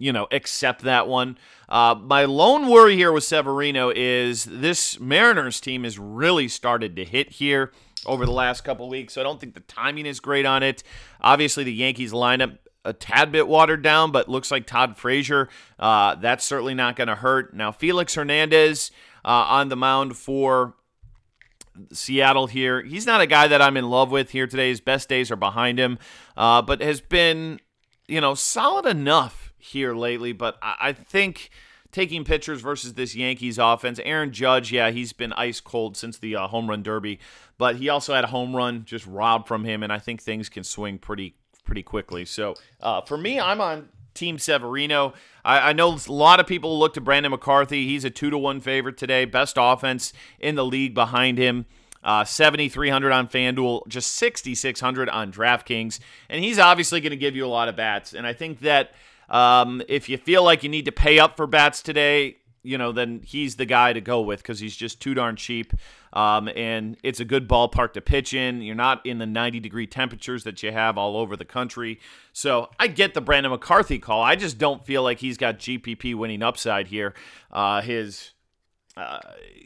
you 0.00 0.12
know, 0.12 0.26
accept 0.32 0.82
that 0.82 1.06
one. 1.06 1.36
Uh, 1.68 1.94
my 2.00 2.24
lone 2.24 2.68
worry 2.68 2.96
here 2.96 3.12
with 3.12 3.22
Severino 3.22 3.92
is 3.94 4.44
this 4.44 4.98
Mariners 4.98 5.60
team 5.60 5.84
has 5.84 5.98
really 5.98 6.48
started 6.48 6.96
to 6.96 7.04
hit 7.04 7.32
here 7.32 7.70
over 8.06 8.24
the 8.24 8.32
last 8.32 8.62
couple 8.62 8.88
weeks. 8.88 9.14
So 9.14 9.20
I 9.20 9.24
don't 9.24 9.40
think 9.40 9.54
the 9.54 9.60
timing 9.60 10.06
is 10.06 10.20
great 10.20 10.46
on 10.46 10.62
it. 10.62 10.82
Obviously, 11.20 11.64
the 11.64 11.72
Yankees 11.72 12.12
lineup 12.12 12.58
a 12.84 12.92
tad 12.92 13.30
bit 13.30 13.46
watered 13.46 13.82
down, 13.82 14.10
but 14.10 14.28
looks 14.28 14.50
like 14.50 14.66
Todd 14.66 14.96
Frazier. 14.96 15.48
Uh, 15.78 16.14
that's 16.14 16.44
certainly 16.44 16.74
not 16.74 16.96
going 16.96 17.08
to 17.08 17.14
hurt. 17.14 17.54
Now, 17.54 17.72
Felix 17.72 18.14
Hernandez 18.14 18.90
uh, 19.24 19.28
on 19.28 19.68
the 19.68 19.76
mound 19.76 20.16
for 20.16 20.74
Seattle 21.92 22.46
here. 22.46 22.82
He's 22.82 23.06
not 23.06 23.20
a 23.20 23.26
guy 23.26 23.48
that 23.48 23.62
I'm 23.62 23.76
in 23.76 23.88
love 23.88 24.10
with 24.10 24.30
here 24.30 24.46
today. 24.46 24.68
His 24.68 24.80
best 24.80 25.08
days 25.08 25.30
are 25.30 25.36
behind 25.36 25.78
him, 25.78 25.98
uh, 26.36 26.62
but 26.62 26.80
has 26.80 27.00
been, 27.00 27.60
you 28.08 28.20
know, 28.20 28.34
solid 28.34 28.86
enough 28.86 29.52
here 29.58 29.94
lately. 29.94 30.32
But 30.32 30.56
I, 30.62 30.76
I 30.80 30.92
think 30.92 31.50
taking 31.92 32.24
pitchers 32.24 32.60
versus 32.60 32.94
this 32.94 33.14
Yankees 33.14 33.58
offense. 33.58 34.00
Aaron 34.04 34.32
Judge, 34.32 34.72
yeah, 34.72 34.90
he's 34.90 35.12
been 35.12 35.32
ice 35.34 35.60
cold 35.60 35.96
since 35.96 36.18
the 36.18 36.36
uh, 36.36 36.48
home 36.48 36.68
run 36.68 36.82
derby, 36.82 37.18
but 37.58 37.76
he 37.76 37.88
also 37.88 38.14
had 38.14 38.24
a 38.24 38.28
home 38.28 38.54
run 38.54 38.84
just 38.84 39.06
robbed 39.06 39.48
from 39.48 39.64
him, 39.64 39.82
and 39.82 39.92
I 39.92 39.98
think 39.98 40.22
things 40.22 40.48
can 40.48 40.64
swing 40.64 40.98
pretty 40.98 41.34
pretty 41.64 41.82
quickly. 41.82 42.24
So 42.24 42.54
uh, 42.80 43.00
for 43.02 43.16
me, 43.16 43.38
I'm 43.38 43.60
on 43.60 43.88
Team 44.14 44.38
Severino. 44.38 45.14
I, 45.44 45.70
I, 45.70 45.72
know 45.72 45.96
a 46.06 46.12
lot 46.12 46.40
of 46.40 46.46
people 46.46 46.78
look 46.78 46.94
to 46.94 47.00
Brandon 47.00 47.30
McCarthy. 47.30 47.86
He's 47.86 48.04
a 48.04 48.10
two 48.10 48.28
to 48.30 48.38
one 48.38 48.60
favorite 48.60 48.96
today. 48.96 49.24
Best 49.24 49.56
offense 49.58 50.12
in 50.38 50.56
the 50.56 50.64
league 50.64 50.94
behind 50.94 51.38
him. 51.38 51.66
Uh, 52.02 52.24
7,300 52.24 53.12
on 53.12 53.28
FanDuel, 53.28 53.86
just 53.86 54.12
6,600 54.12 55.08
on 55.10 55.30
DraftKings. 55.30 56.00
And 56.30 56.42
he's 56.42 56.58
obviously 56.58 57.00
going 57.00 57.10
to 57.10 57.16
give 57.16 57.36
you 57.36 57.44
a 57.44 57.48
lot 57.48 57.68
of 57.68 57.76
bats. 57.76 58.14
And 58.14 58.26
I 58.26 58.32
think 58.32 58.60
that 58.60 58.92
um, 59.30 59.82
if 59.88 60.08
you 60.08 60.16
feel 60.16 60.42
like 60.42 60.62
you 60.62 60.68
need 60.68 60.84
to 60.86 60.92
pay 60.92 61.18
up 61.18 61.36
for 61.36 61.46
bats 61.46 61.82
today, 61.82 62.36
you 62.62 62.76
know, 62.76 62.92
then 62.92 63.22
he's 63.24 63.56
the 63.56 63.64
guy 63.64 63.92
to 63.92 64.00
go 64.00 64.20
with 64.20 64.40
because 64.42 64.60
he's 64.60 64.76
just 64.76 65.00
too 65.00 65.14
darn 65.14 65.36
cheap. 65.36 65.72
Um, 66.12 66.48
and 66.48 66.96
it's 67.02 67.20
a 67.20 67.24
good 67.24 67.48
ballpark 67.48 67.94
to 67.94 68.00
pitch 68.00 68.34
in. 68.34 68.60
You're 68.60 68.74
not 68.74 69.04
in 69.06 69.18
the 69.18 69.26
90 69.26 69.60
degree 69.60 69.86
temperatures 69.86 70.44
that 70.44 70.62
you 70.62 70.72
have 70.72 70.98
all 70.98 71.16
over 71.16 71.36
the 71.36 71.44
country. 71.44 72.00
So 72.32 72.68
I 72.78 72.88
get 72.88 73.14
the 73.14 73.20
Brandon 73.20 73.52
McCarthy 73.52 73.98
call. 73.98 74.22
I 74.22 74.36
just 74.36 74.58
don't 74.58 74.84
feel 74.84 75.02
like 75.02 75.20
he's 75.20 75.38
got 75.38 75.58
GPP 75.58 76.14
winning 76.14 76.42
upside 76.42 76.88
here. 76.88 77.14
Uh, 77.50 77.80
his. 77.80 78.32
Uh, 78.96 79.20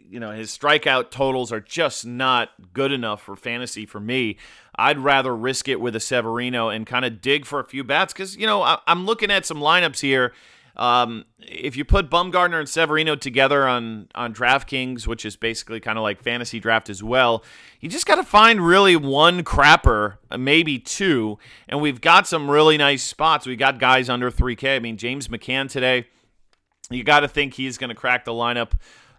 you 0.09 0.21
know 0.21 0.31
his 0.31 0.57
strikeout 0.57 1.11
totals 1.11 1.51
are 1.51 1.61
just 1.61 2.05
not 2.05 2.51
good 2.73 2.93
enough 2.93 3.23
for 3.23 3.35
fantasy 3.35 3.87
for 3.87 3.99
me. 4.01 4.37
I'd 4.77 4.99
rather 4.99 5.35
risk 5.35 5.69
it 5.69 5.81
with 5.81 5.97
a 5.97 6.01
Severino 6.01 6.69
and 6.69 6.87
kind 6.87 7.05
of 7.05 7.21
dig 7.21 7.47
for 7.47 7.59
a 7.59 7.65
few 7.65 7.83
bats 7.85 8.13
because 8.13 8.37
you 8.37 8.47
know 8.47 8.63
I, 8.63 8.79
am 8.87 9.07
looking 9.07 9.31
at 9.31 9.47
some 9.47 9.59
lineups 9.59 10.01
here 10.01 10.33
um, 10.77 11.25
if 11.39 11.77
you 11.77 11.85
put 11.85 12.11
Bumgarner 12.11 12.59
and 12.59 12.69
Severino 12.69 13.15
together 13.15 13.67
on 13.67 14.09
on 14.15 14.35
DraftKings, 14.35 15.07
which 15.07 15.25
is 15.25 15.37
basically 15.37 15.79
kind 15.81 15.99
of 15.99 16.03
like 16.03 16.21
fantasy 16.21 16.59
draft 16.59 16.91
as 16.91 17.03
well, 17.03 17.45
you 17.81 17.89
just 17.89 18.07
got 18.07 18.17
to 18.17 18.25
find 18.25 18.61
really 18.61 18.97
one 18.97 19.45
crapper, 19.45 20.17
uh, 20.31 20.39
maybe 20.39 20.79
two, 20.79 21.39
and 21.69 21.81
we've 21.81 22.01
got 22.01 22.27
some 22.27 22.51
really 22.51 22.77
nice 22.77 23.05
spots. 23.05 23.47
We 23.47 23.57
got 23.57 23.79
guys 23.79 24.09
under 24.09 24.31
3K. 24.31 24.77
I 24.77 24.79
mean, 24.81 24.97
James 24.97 25.29
McCann 25.29 25.71
today. 25.71 26.09
You 26.91 27.03
got 27.03 27.21
to 27.21 27.29
think 27.29 27.55
he's 27.55 27.79
going 27.79 27.89
to 27.89 27.95
crack 27.95 28.25
the 28.25 28.33
lineup 28.33 28.73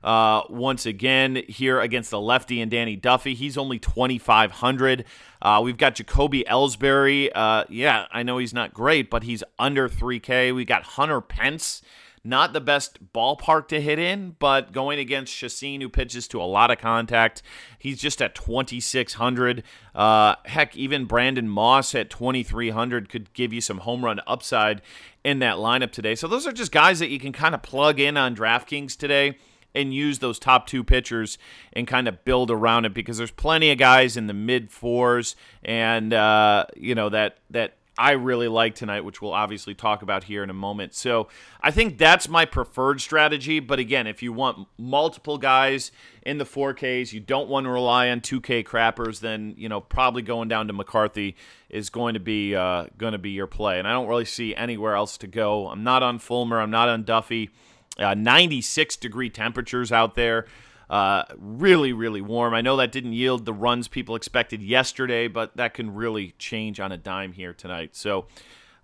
uh, 0.06 0.44
once 0.50 0.86
again 0.86 1.42
here 1.48 1.82
against 1.82 2.12
the 2.12 2.22
lefty 2.22 2.62
and 2.62 2.70
Danny 2.70 2.96
Duffy. 2.96 3.34
He's 3.34 3.58
only 3.58 3.80
2,500. 3.80 5.04
Uh, 5.42 5.62
we've 5.64 5.78
got 5.78 5.96
Jacoby 5.96 6.46
Ellsbury. 6.48 7.32
Uh, 7.34 7.66
yeah, 7.70 8.06
I 8.12 8.22
know 8.22 8.38
he's 8.38 8.54
not 8.54 8.72
great, 8.72 9.10
but 9.10 9.24
he's 9.24 9.44
under 9.58 9.90
3K. 9.90 10.54
We 10.54 10.64
got 10.64 10.84
Hunter 10.84 11.22
Pence. 11.22 11.82
Not 12.24 12.54
the 12.54 12.62
best 12.62 13.14
ballpark 13.14 13.68
to 13.68 13.80
hit 13.80 14.00
in, 14.00 14.36
but 14.40 14.72
going 14.72 14.98
against 14.98 15.34
Chacin, 15.34 15.82
who 15.82 15.90
pitches 15.90 16.28
to 16.30 16.42
a 16.42 16.44
lot 16.44 16.72
of 16.72 16.80
contact, 16.80 17.44
he's 17.78 18.00
just 18.00 18.20
at 18.20 18.34
2,600. 18.34 19.64
Uh, 19.94 20.36
heck, 20.46 20.76
even 20.76 21.06
Brandon 21.06 21.48
Moss 21.48 21.94
at 21.94 22.10
2,300 22.10 23.10
could 23.10 23.32
give 23.34 23.54
you 23.54 23.62
some 23.62 23.80
home 23.80 24.04
run 24.04 24.22
upside 24.26 24.82
in 25.24 25.38
that 25.40 25.58
lineup 25.58 25.92
today. 25.92 26.16
So 26.16 26.28
those 26.28 26.48
are 26.48 26.52
just 26.52 26.72
guys 26.72 26.98
that 27.00 27.10
you 27.10 27.20
can 27.20 27.32
kind 27.32 27.54
of 27.54 27.62
plug 27.62 28.00
in 28.00 28.18
on 28.18 28.36
DraftKings 28.36 28.98
today 28.98 29.38
and 29.76 29.94
use 29.94 30.20
those 30.20 30.40
top 30.40 30.68
two 30.68 30.84
pitchers 30.84 31.38
and 31.74 31.88
kind 31.88 32.08
of 32.08 32.24
build 32.26 32.50
around 32.50 32.86
it 32.86 32.94
because 32.94 33.18
there's 33.18 33.32
plenty 33.32 33.72
of 33.72 33.78
guys 33.78 34.18
in 34.18 34.28
the 34.28 34.34
mid 34.34 34.72
fours 34.72 35.36
and 35.64 36.14
uh, 36.14 36.66
you 36.76 36.96
know 36.96 37.10
that 37.10 37.38
that 37.50 37.76
I 37.98 38.12
really 38.12 38.50
like 38.50 38.76
tonight, 38.76 39.02
which 39.02 39.22
we'll 39.22 39.34
obviously 39.34 39.74
talk 39.74 40.02
about 40.02 40.26
here 40.26 40.44
in 40.44 40.50
a 40.50 40.54
moment. 40.54 40.94
So 40.94 41.30
I 41.62 41.72
think 41.72 41.98
that's 41.98 42.28
my 42.28 42.44
preferred 42.44 43.00
strategy. 43.00 43.62
But 43.62 43.80
again, 43.80 44.06
if 44.06 44.22
you 44.22 44.34
want 44.34 44.68
multiple 44.78 45.38
guys 45.38 45.92
in 46.22 46.38
the 46.38 46.44
4Ks, 46.44 47.14
you 47.14 47.22
don't 47.22 47.48
want 47.48 47.66
to 47.66 47.70
rely 47.70 48.10
on 48.10 48.20
2K 48.20 48.66
crappers, 48.66 49.22
then 49.22 49.54
you 49.58 49.70
know 49.70 49.80
probably 49.80 50.22
going 50.22 50.50
down 50.50 50.68
to 50.68 50.74
McCarthy 50.74 51.36
is 51.70 51.90
going 51.90 52.16
to 52.16 52.20
be 52.20 52.54
uh, 52.54 52.88
going 52.98 53.14
to 53.14 53.18
be 53.18 53.32
your 53.32 53.48
play. 53.48 53.80
And 53.80 53.88
I 53.88 53.94
don't 53.94 54.08
really 54.08 54.26
see 54.26 54.54
anywhere 54.56 54.96
else 54.96 55.18
to 55.20 55.28
go. 55.28 55.70
I'm 55.70 55.84
not 55.84 56.04
on 56.04 56.20
Fulmer. 56.20 56.60
I'm 56.60 56.72
not 56.72 56.90
on 56.90 57.04
Duffy. 57.04 57.50
Uh, 57.98 58.14
96 58.14 58.98
degree 58.98 59.30
temperatures 59.30 59.92
out 59.92 60.16
there. 60.16 60.46
Uh, 60.90 61.24
really, 61.38 61.94
really 61.94 62.22
warm. 62.22 62.54
I 62.54 62.62
know 62.62 62.78
that 62.78 62.92
didn't 62.92 63.14
yield 63.14 63.46
the 63.46 63.54
runs 63.54 63.88
people 63.88 64.16
expected 64.16 64.62
yesterday, 64.62 65.28
but 65.28 65.56
that 65.58 65.74
can 65.74 65.96
really 65.96 66.36
change 66.38 66.80
on 66.80 66.92
a 66.92 66.98
dime 66.98 67.34
here 67.34 67.54
tonight. 67.54 67.96
So 67.96 68.28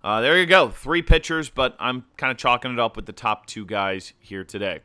uh, 0.02 0.20
there 0.20 0.38
you 0.38 0.46
go. 0.46 0.68
Three 0.68 1.02
pitchers, 1.02 1.48
but 1.48 1.76
I'm 1.78 2.04
kind 2.16 2.30
of 2.30 2.36
chalking 2.36 2.72
it 2.72 2.78
up 2.80 2.96
with 2.96 3.06
the 3.06 3.12
top 3.12 3.46
two 3.46 3.64
guys 3.64 4.14
here 4.18 4.42
today. 4.44 4.80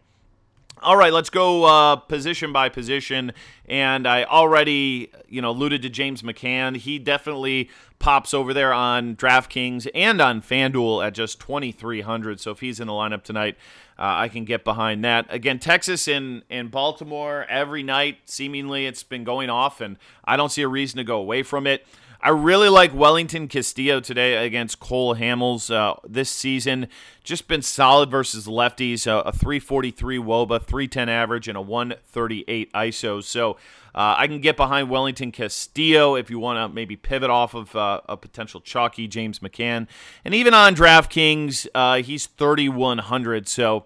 All 0.83 0.95
right, 0.95 1.11
let's 1.11 1.31
go 1.31 1.63
uh, 1.63 1.95
position 1.95 2.53
by 2.53 2.69
position. 2.69 3.31
And 3.67 4.07
I 4.07 4.25
already, 4.25 5.11
you 5.27 5.41
know, 5.41 5.49
alluded 5.49 5.81
to 5.81 5.89
James 5.89 6.21
McCann. 6.21 6.77
He 6.77 6.99
definitely 6.99 7.71
pops 7.97 8.31
over 8.31 8.53
there 8.53 8.71
on 8.71 9.15
DraftKings 9.15 9.87
and 9.95 10.21
on 10.21 10.39
FanDuel 10.39 11.05
at 11.05 11.15
just 11.15 11.39
2,300. 11.41 12.39
So 12.39 12.51
if 12.51 12.59
he's 12.59 12.79
in 12.79 12.85
the 12.85 12.93
lineup 12.93 13.23
tonight, 13.23 13.57
uh, 13.99 14.25
I 14.25 14.27
can 14.27 14.45
get 14.45 14.63
behind 14.63 15.03
that. 15.03 15.25
Again, 15.29 15.59
Texas 15.59 16.07
and, 16.07 16.43
and 16.49 16.69
Baltimore 16.69 17.45
every 17.49 17.83
night, 17.83 18.17
seemingly 18.25 18.85
it's 18.85 19.03
been 19.03 19.23
going 19.23 19.49
off, 19.49 19.81
and 19.81 19.97
I 20.23 20.37
don't 20.37 20.51
see 20.51 20.61
a 20.61 20.67
reason 20.67 20.97
to 20.97 21.03
go 21.03 21.17
away 21.17 21.43
from 21.43 21.65
it. 21.65 21.85
I 22.21 22.29
really 22.29 22.69
like 22.69 22.95
Wellington 22.95 23.47
Castillo 23.47 23.99
today 23.99 24.45
against 24.45 24.79
Cole 24.79 25.15
Hamels 25.15 25.73
uh, 25.73 25.95
this 26.07 26.29
season. 26.29 26.87
Just 27.23 27.47
been 27.47 27.61
solid 27.61 28.09
versus 28.09 28.47
lefties. 28.47 29.05
Uh, 29.05 29.21
a 29.25 29.31
343 29.31 30.17
Woba, 30.17 30.61
310 30.61 31.09
average, 31.09 31.47
and 31.47 31.57
a 31.57 31.61
138 31.61 32.73
ISO. 32.73 33.23
So 33.23 33.51
uh, 33.93 34.15
I 34.17 34.27
can 34.27 34.41
get 34.41 34.57
behind 34.57 34.89
Wellington 34.89 35.31
Castillo 35.31 36.15
if 36.15 36.29
you 36.29 36.39
want 36.39 36.57
to 36.57 36.73
maybe 36.73 36.95
pivot 36.95 37.29
off 37.29 37.53
of 37.53 37.75
uh, 37.75 38.01
a 38.09 38.17
potential 38.17 38.61
chalky 38.61 39.07
James 39.07 39.39
McCann. 39.39 39.87
And 40.25 40.33
even 40.33 40.53
on 40.53 40.75
DraftKings, 40.75 41.67
uh, 41.75 42.01
he's 42.01 42.25
3,100. 42.25 43.47
So 43.47 43.85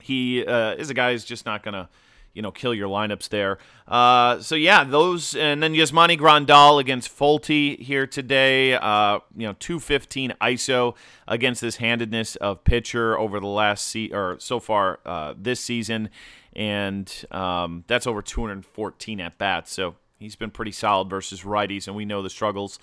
he 0.00 0.44
uh, 0.44 0.74
is 0.74 0.90
a 0.90 0.94
guy 0.94 1.12
who's 1.12 1.24
just 1.24 1.46
not 1.46 1.62
going 1.62 1.74
to 1.74 1.88
you 2.36 2.42
know 2.42 2.52
kill 2.52 2.74
your 2.74 2.88
lineups 2.88 3.30
there. 3.30 3.58
Uh, 3.88 4.38
so 4.40 4.54
yeah, 4.54 4.84
those 4.84 5.34
and 5.34 5.62
then 5.62 5.72
Yasmani 5.72 6.18
Grandal 6.18 6.78
against 6.78 7.08
Folty 7.08 7.80
here 7.80 8.06
today. 8.06 8.74
Uh, 8.74 9.20
you 9.34 9.46
know, 9.46 9.56
two 9.58 9.80
fifteen 9.80 10.34
ISO 10.40 10.94
against 11.26 11.62
this 11.62 11.76
handedness 11.76 12.36
of 12.36 12.62
pitcher 12.62 13.18
over 13.18 13.40
the 13.40 13.46
last 13.46 13.96
or 14.12 14.36
so 14.38 14.60
far 14.60 15.00
uh, 15.06 15.32
this 15.36 15.60
season, 15.60 16.10
and 16.54 17.24
um, 17.30 17.84
that's 17.86 18.06
over 18.06 18.20
two 18.20 18.42
hundred 18.42 18.66
fourteen 18.66 19.18
at 19.20 19.38
bats. 19.38 19.72
So 19.72 19.96
he's 20.18 20.36
been 20.36 20.50
pretty 20.50 20.72
solid 20.72 21.08
versus 21.08 21.42
righties, 21.42 21.86
and 21.86 21.96
we 21.96 22.04
know 22.04 22.20
the 22.20 22.30
struggles 22.30 22.78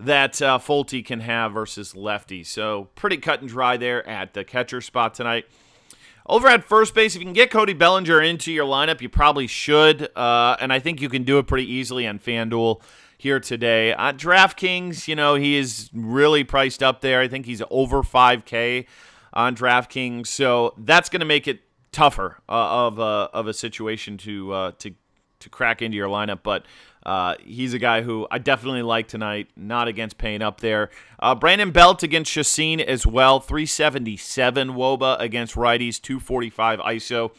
that 0.00 0.42
uh, 0.42 0.58
can 0.58 1.20
have 1.20 1.52
versus 1.52 1.94
lefties. 1.94 2.46
So 2.46 2.88
pretty 2.96 3.18
cut 3.18 3.40
and 3.40 3.48
dry 3.48 3.76
there 3.76 4.06
at 4.06 4.34
the 4.34 4.44
catcher 4.44 4.80
spot 4.80 5.14
tonight. 5.14 5.46
Over 6.28 6.48
at 6.48 6.64
first 6.64 6.92
base, 6.94 7.14
if 7.14 7.20
you 7.20 7.26
can 7.26 7.32
get 7.32 7.50
Cody 7.52 7.72
Bellinger 7.72 8.20
into 8.20 8.52
your 8.52 8.66
lineup, 8.66 9.00
you 9.00 9.08
probably 9.08 9.46
should. 9.46 10.08
Uh, 10.16 10.56
and 10.60 10.72
I 10.72 10.80
think 10.80 11.00
you 11.00 11.08
can 11.08 11.22
do 11.22 11.38
it 11.38 11.46
pretty 11.46 11.70
easily 11.70 12.06
on 12.06 12.18
FanDuel 12.18 12.82
here 13.16 13.38
today. 13.38 13.94
On 13.94 14.18
DraftKings, 14.18 15.06
you 15.06 15.14
know, 15.14 15.36
he 15.36 15.56
is 15.56 15.88
really 15.92 16.42
priced 16.42 16.82
up 16.82 17.00
there. 17.00 17.20
I 17.20 17.28
think 17.28 17.46
he's 17.46 17.62
over 17.70 18.02
5K 18.02 18.86
on 19.32 19.54
DraftKings. 19.54 20.26
So 20.26 20.74
that's 20.78 21.08
going 21.08 21.20
to 21.20 21.26
make 21.26 21.46
it 21.46 21.60
tougher 21.92 22.38
uh, 22.48 22.86
of, 22.86 22.98
a, 22.98 23.30
of 23.32 23.46
a 23.46 23.54
situation 23.54 24.18
to, 24.18 24.52
uh, 24.52 24.72
to, 24.78 24.94
to 25.40 25.48
crack 25.48 25.82
into 25.82 25.96
your 25.96 26.08
lineup. 26.08 26.40
But 26.42 26.64
uh, 27.04 27.36
he's 27.44 27.72
a 27.72 27.78
guy 27.78 28.02
who 28.02 28.26
I 28.30 28.38
definitely 28.38 28.82
like 28.82 29.08
tonight, 29.08 29.48
not 29.56 29.88
against 29.88 30.18
paying 30.18 30.42
up 30.42 30.60
there. 30.60 30.90
Uh, 31.20 31.34
Brandon 31.34 31.70
Belt 31.70 32.02
against 32.02 32.32
Chacin 32.32 32.80
as 32.80 33.06
well, 33.06 33.40
377 33.40 34.70
Woba 34.70 35.18
against 35.20 35.54
righties, 35.54 36.00
245 36.00 36.80
ISO. 36.80 37.30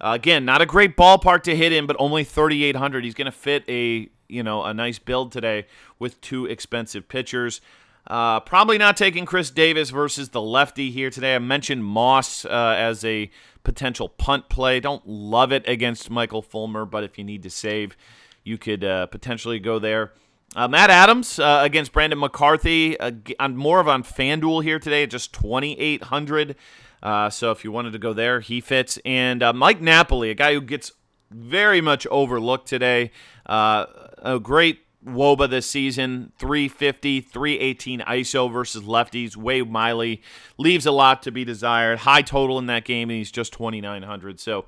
Uh, 0.00 0.12
again, 0.14 0.44
not 0.44 0.60
a 0.60 0.66
great 0.66 0.96
ballpark 0.96 1.42
to 1.44 1.54
hit 1.54 1.72
in, 1.72 1.86
but 1.86 1.96
only 1.98 2.24
3,800. 2.24 3.04
He's 3.04 3.14
going 3.14 3.26
to 3.26 3.32
fit 3.32 3.64
a 3.68 4.08
you 4.28 4.42
know 4.42 4.64
a 4.64 4.72
nice 4.72 4.98
build 4.98 5.32
today 5.32 5.66
with 5.98 6.20
two 6.20 6.46
expensive 6.46 7.08
pitchers. 7.08 7.60
Uh, 8.06 8.40
probably 8.40 8.76
not 8.76 8.96
taking 8.96 9.24
Chris 9.24 9.50
Davis 9.50 9.90
versus 9.90 10.30
the 10.30 10.40
lefty 10.40 10.90
here 10.90 11.08
today. 11.08 11.34
I 11.34 11.38
mentioned 11.38 11.84
Moss 11.84 12.44
uh, 12.44 12.74
as 12.76 13.04
a 13.04 13.30
potential 13.64 14.08
punt 14.08 14.48
play. 14.48 14.78
Don't 14.78 15.06
love 15.06 15.52
it 15.52 15.66
against 15.68 16.10
Michael 16.10 16.42
Fulmer, 16.42 16.84
but 16.84 17.02
if 17.02 17.18
you 17.18 17.24
need 17.24 17.42
to 17.42 17.50
save, 17.50 17.96
you 18.44 18.58
could 18.58 18.84
uh, 18.84 19.06
potentially 19.06 19.58
go 19.58 19.78
there. 19.78 20.12
Uh, 20.54 20.68
Matt 20.68 20.90
Adams 20.90 21.40
uh, 21.40 21.60
against 21.62 21.92
Brandon 21.92 22.18
McCarthy. 22.18 22.98
Uh, 23.00 23.10
I'm 23.40 23.56
more 23.56 23.80
of 23.80 23.88
on 23.88 24.04
FanDuel 24.04 24.62
here 24.62 24.78
today 24.78 25.02
at 25.02 25.10
just 25.10 25.32
2,800. 25.32 26.54
Uh, 27.02 27.28
so 27.28 27.50
if 27.50 27.64
you 27.64 27.72
wanted 27.72 27.92
to 27.92 27.98
go 27.98 28.12
there, 28.12 28.40
he 28.40 28.60
fits. 28.60 28.98
And 29.04 29.42
uh, 29.42 29.52
Mike 29.52 29.80
Napoli, 29.80 30.30
a 30.30 30.34
guy 30.34 30.54
who 30.54 30.60
gets 30.60 30.92
very 31.30 31.80
much 31.80 32.06
overlooked 32.06 32.68
today. 32.68 33.10
a 33.46 34.38
great 34.40 34.84
Woba 35.06 35.48
this 35.48 35.66
season 35.66 36.32
350, 36.38 37.20
318 37.20 38.00
ISO 38.00 38.52
versus 38.52 38.82
lefties. 38.82 39.36
Wade 39.36 39.70
Miley 39.70 40.22
leaves 40.58 40.86
a 40.86 40.92
lot 40.92 41.22
to 41.22 41.30
be 41.30 41.44
desired. 41.44 42.00
High 42.00 42.22
total 42.22 42.58
in 42.58 42.66
that 42.66 42.84
game, 42.84 43.10
and 43.10 43.18
he's 43.18 43.30
just 43.30 43.52
2,900. 43.52 44.40
So 44.40 44.66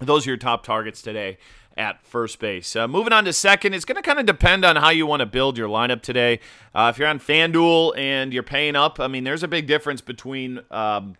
those 0.00 0.26
are 0.26 0.30
your 0.30 0.36
top 0.36 0.64
targets 0.64 1.02
today 1.02 1.38
at 1.76 2.04
first 2.04 2.38
base. 2.38 2.74
Uh, 2.76 2.86
moving 2.88 3.12
on 3.12 3.24
to 3.24 3.32
second, 3.32 3.74
it's 3.74 3.84
going 3.84 3.96
to 3.96 4.02
kind 4.02 4.18
of 4.18 4.26
depend 4.26 4.64
on 4.64 4.76
how 4.76 4.90
you 4.90 5.06
want 5.06 5.20
to 5.20 5.26
build 5.26 5.56
your 5.56 5.68
lineup 5.68 6.02
today. 6.02 6.40
Uh, 6.74 6.90
if 6.92 6.98
you're 6.98 7.08
on 7.08 7.18
FanDuel 7.18 7.96
and 7.96 8.32
you're 8.32 8.42
paying 8.42 8.76
up, 8.76 9.00
I 9.00 9.08
mean, 9.08 9.24
there's 9.24 9.42
a 9.42 9.48
big 9.48 9.66
difference 9.66 10.00
between 10.00 10.60
um, 10.70 11.16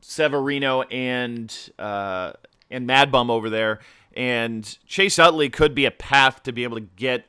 Severino 0.00 0.82
and 0.82 1.54
uh, 1.78 2.32
and 2.70 2.86
Mad 2.86 3.10
Bum 3.10 3.30
over 3.30 3.50
there. 3.50 3.80
And 4.16 4.78
Chase 4.86 5.18
Utley 5.18 5.50
could 5.50 5.74
be 5.74 5.84
a 5.84 5.90
path 5.90 6.42
to 6.44 6.52
be 6.52 6.64
able 6.64 6.76
to 6.76 6.86
get 6.96 7.26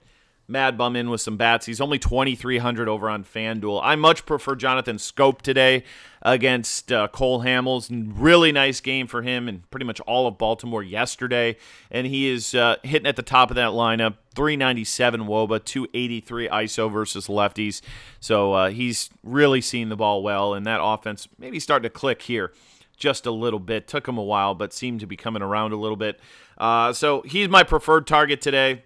Mad 0.52 0.78
Bum 0.78 0.96
in 0.96 1.10
with 1.10 1.22
some 1.22 1.38
bats. 1.38 1.66
He's 1.66 1.80
only 1.80 1.98
2,300 1.98 2.90
over 2.90 3.10
on 3.10 3.24
FanDuel. 3.24 3.80
I 3.82 3.96
much 3.96 4.26
prefer 4.26 4.56
Jonathan 4.56 4.98
Schoop 4.98 5.42
today 5.42 5.84
against 6.22 6.92
uh, 6.92 7.08
Cole 7.08 7.42
Hamels. 7.42 7.90
Really 7.90 8.52
nice 8.52 8.82
game 8.82 9.08
for 9.08 9.22
him 9.22 9.48
and 9.48 9.70
pretty 9.72 9.86
much 9.86 10.02
all 10.02 10.28
of 10.28 10.38
Baltimore 10.38 10.84
yesterday. 10.84 11.56
And 11.90 12.06
he 12.06 12.28
is 12.28 12.54
uh, 12.54 12.76
hitting 12.84 13.08
at 13.08 13.16
the 13.16 13.22
top 13.22 13.50
of 13.50 13.56
that 13.56 13.70
lineup 13.70 14.16
397 14.36 15.22
Woba, 15.22 15.64
283 15.64 16.50
ISO 16.50 16.92
versus 16.92 17.28
lefties. 17.28 17.82
So 18.20 18.54
uh, 18.54 18.70
he's 18.72 19.10
really 19.24 19.62
seen 19.62 19.90
the 19.90 19.96
ball 19.96 20.22
well, 20.22 20.54
and 20.54 20.66
that 20.66 20.80
offense 20.84 21.30
maybe 21.40 21.60
starting 21.60 21.90
to 21.90 21.90
click 21.90 22.24
here 22.24 22.52
just 23.02 23.26
a 23.26 23.32
little 23.32 23.60
bit. 23.60 23.88
Took 23.88 24.08
him 24.08 24.18
a 24.18 24.24
while, 24.24 24.56
but 24.56 24.72
seemed 24.72 25.02
to 25.02 25.08
be 25.08 25.18
coming 25.18 25.42
around 25.42 25.74
a 25.74 25.76
little 25.76 25.98
bit. 25.98 26.20
Uh, 26.58 26.94
so 26.94 27.22
he's 27.24 27.50
my 27.50 27.64
preferred 27.64 28.08
target 28.08 28.40
today. 28.40 28.84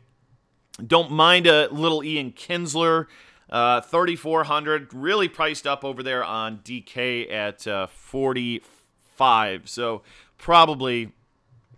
Don't 0.85 1.11
mind 1.11 1.45
a 1.45 1.67
little 1.71 2.03
Ian 2.03 2.31
Kinsler. 2.31 3.05
Uh, 3.49 3.79
3400 3.79 4.91
really 4.93 5.27
priced 5.27 5.67
up 5.67 5.85
over 5.85 6.01
there 6.01 6.23
on 6.23 6.57
DK 6.59 7.31
at 7.31 7.67
uh, 7.67 7.85
45 7.85 9.69
so 9.69 10.01
probably 10.39 11.11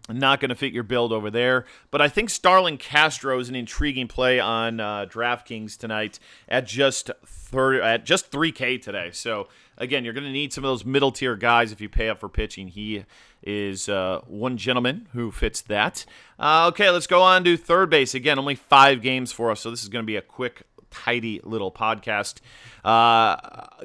not 0.10 0.39
going 0.39 0.48
to 0.48 0.56
fit 0.56 0.72
your 0.72 0.84
build 0.84 1.12
over 1.12 1.29
there 1.29 1.65
but 1.91 2.01
i 2.01 2.08
think 2.08 2.29
Starlin 2.29 2.77
Castro 2.77 3.38
is 3.38 3.50
an 3.50 3.56
intriguing 3.56 4.08
play 4.08 4.39
on 4.39 4.79
uh, 4.79 5.06
draftkings 5.08 5.77
tonight 5.77 6.20
at 6.48 6.65
just 6.65 7.12
30 7.25 7.82
at 7.82 8.06
just 8.06 8.32
3k 8.32 8.82
today 8.82 9.10
so 9.12 9.50
again 9.78 10.04
you're 10.04 10.14
going 10.14 10.26
to 10.26 10.32
need 10.32 10.52
some 10.54 10.64
of 10.64 10.70
those 10.70 10.86
middle 10.86 11.12
tier 11.12 11.36
guys 11.36 11.72
if 11.72 11.82
you 11.82 11.90
pay 11.90 12.10
up 12.10 12.20
for 12.20 12.30
pitching 12.30 12.68
he 12.68 13.04
is 13.44 13.88
uh, 13.88 14.22
one 14.28 14.58
gentleman 14.58 15.08
who 15.14 15.32
fits 15.32 15.62
that. 15.62 16.06
Uh, 16.40 16.68
okay, 16.68 16.90
let's 16.90 17.08
go 17.08 17.22
on 17.22 17.44
to 17.44 17.58
third 17.58 17.90
base. 17.90 18.14
Again, 18.14 18.38
only 18.38 18.56
five 18.56 19.02
games 19.02 19.32
for 19.32 19.52
us, 19.52 19.62
so 19.62 19.72
this 19.72 19.84
is 19.84 19.90
going 19.90 20.04
to 20.04 20.08
be 20.08 20.16
a 20.16 20.22
quick, 20.22 20.64
tidy 20.89 21.39
little 21.44 21.72
podcast. 21.72 22.39
Uh, 22.84 23.36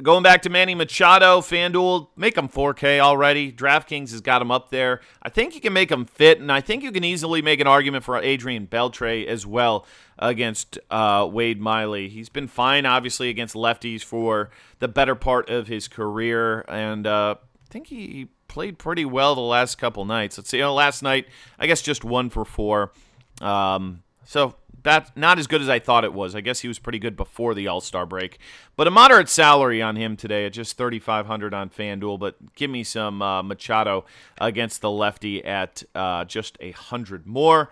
going 0.03 0.23
back 0.23 0.43
to 0.43 0.51
Manny 0.51 0.75
Machado, 0.75 1.41
FanDuel, 1.41 2.09
make 2.17 2.37
him 2.37 2.49
4K 2.49 3.01
already. 3.01 3.53
DraftKings 3.53 4.11
has 4.11 4.21
got 4.21 4.43
him 4.43 4.51
up 4.51 4.71
there. 4.71 5.01
I 5.23 5.29
think 5.29 5.55
you 5.55 5.61
can 5.61 5.73
make 5.73 5.91
him 5.91 6.05
fit, 6.05 6.41
and 6.41 6.51
I 6.51 6.61
think 6.61 6.83
you 6.83 6.93
can 6.93 7.05
easily 7.05 7.43
make 7.43 7.61
an 7.61 7.67
argument 7.67 8.05
for 8.05 8.17
Adrian 8.19 8.67
Beltre 8.67 9.27
as 9.27 9.47
well 9.47 9.87
against 10.19 10.79
uh, 10.91 11.29
Wade 11.31 11.61
Miley. 11.61 12.09
He's 12.09 12.29
been 12.29 12.49
fine, 12.49 12.87
obviously, 12.87 13.29
against 13.29 13.55
lefties 13.55 14.03
for 14.03 14.51
the 14.79 14.89
better 14.89 15.15
part 15.15 15.49
of 15.51 15.67
his 15.67 15.89
career, 15.89 16.65
and 16.69 17.07
uh, 17.07 17.37
I 17.39 17.73
think 17.73 17.89
he 17.89 18.29
played 18.49 18.79
pretty 18.79 19.05
well 19.05 19.35
the 19.35 19.41
last 19.41 19.79
couple 19.79 20.05
nights. 20.05 20.37
Let's 20.37 20.51
see. 20.51 20.59
You 20.59 20.65
know, 20.65 20.75
last 20.75 21.03
night, 21.03 21.27
I 21.59 21.67
guess 21.67 21.81
just 21.81 22.05
one 22.05 22.29
for 22.29 22.45
four. 22.45 22.93
Um, 23.41 24.03
so 24.25 24.55
that's 24.83 25.13
not 25.15 25.39
as 25.39 25.47
good 25.47 25.63
as 25.63 25.69
I 25.69 25.79
thought 25.79 26.05
it 26.05 26.13
was. 26.13 26.35
I 26.35 26.41
guess 26.41 26.61
he 26.61 26.69
was 26.69 26.79
pretty 26.79 26.99
good 26.99 27.17
before 27.17 27.55
the 27.55 27.69
All 27.69 27.81
Star 27.81 28.07
break, 28.07 28.39
but 28.77 28.87
a 28.87 28.91
moderate 28.91 29.29
salary 29.29 29.81
on 29.81 29.97
him 29.97 30.17
today 30.17 30.47
at 30.47 30.53
just 30.53 30.77
thirty 30.77 30.99
five 30.99 31.27
hundred 31.27 31.55
on 31.55 31.71
FanDuel. 31.71 32.19
But 32.19 32.55
give 32.55 32.71
me 32.71 32.85
some 32.85 33.23
uh, 33.23 33.43
Machado 33.43 34.05
against 34.41 34.81
the 34.81 34.91
lefty 34.91 35.45
at 35.45 35.83
uh, 35.95 36.25
just 36.25 36.57
a 36.61 36.73
hundred 36.73 37.27
more. 37.27 37.71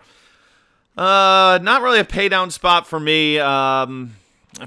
Uh, 0.97 1.59
not 1.61 1.81
really 1.81 1.99
a 1.99 2.05
pay 2.05 2.29
down 2.29 2.51
spot 2.51 2.85
for 2.85 2.99
me. 2.99 3.39
Um, 3.39 4.15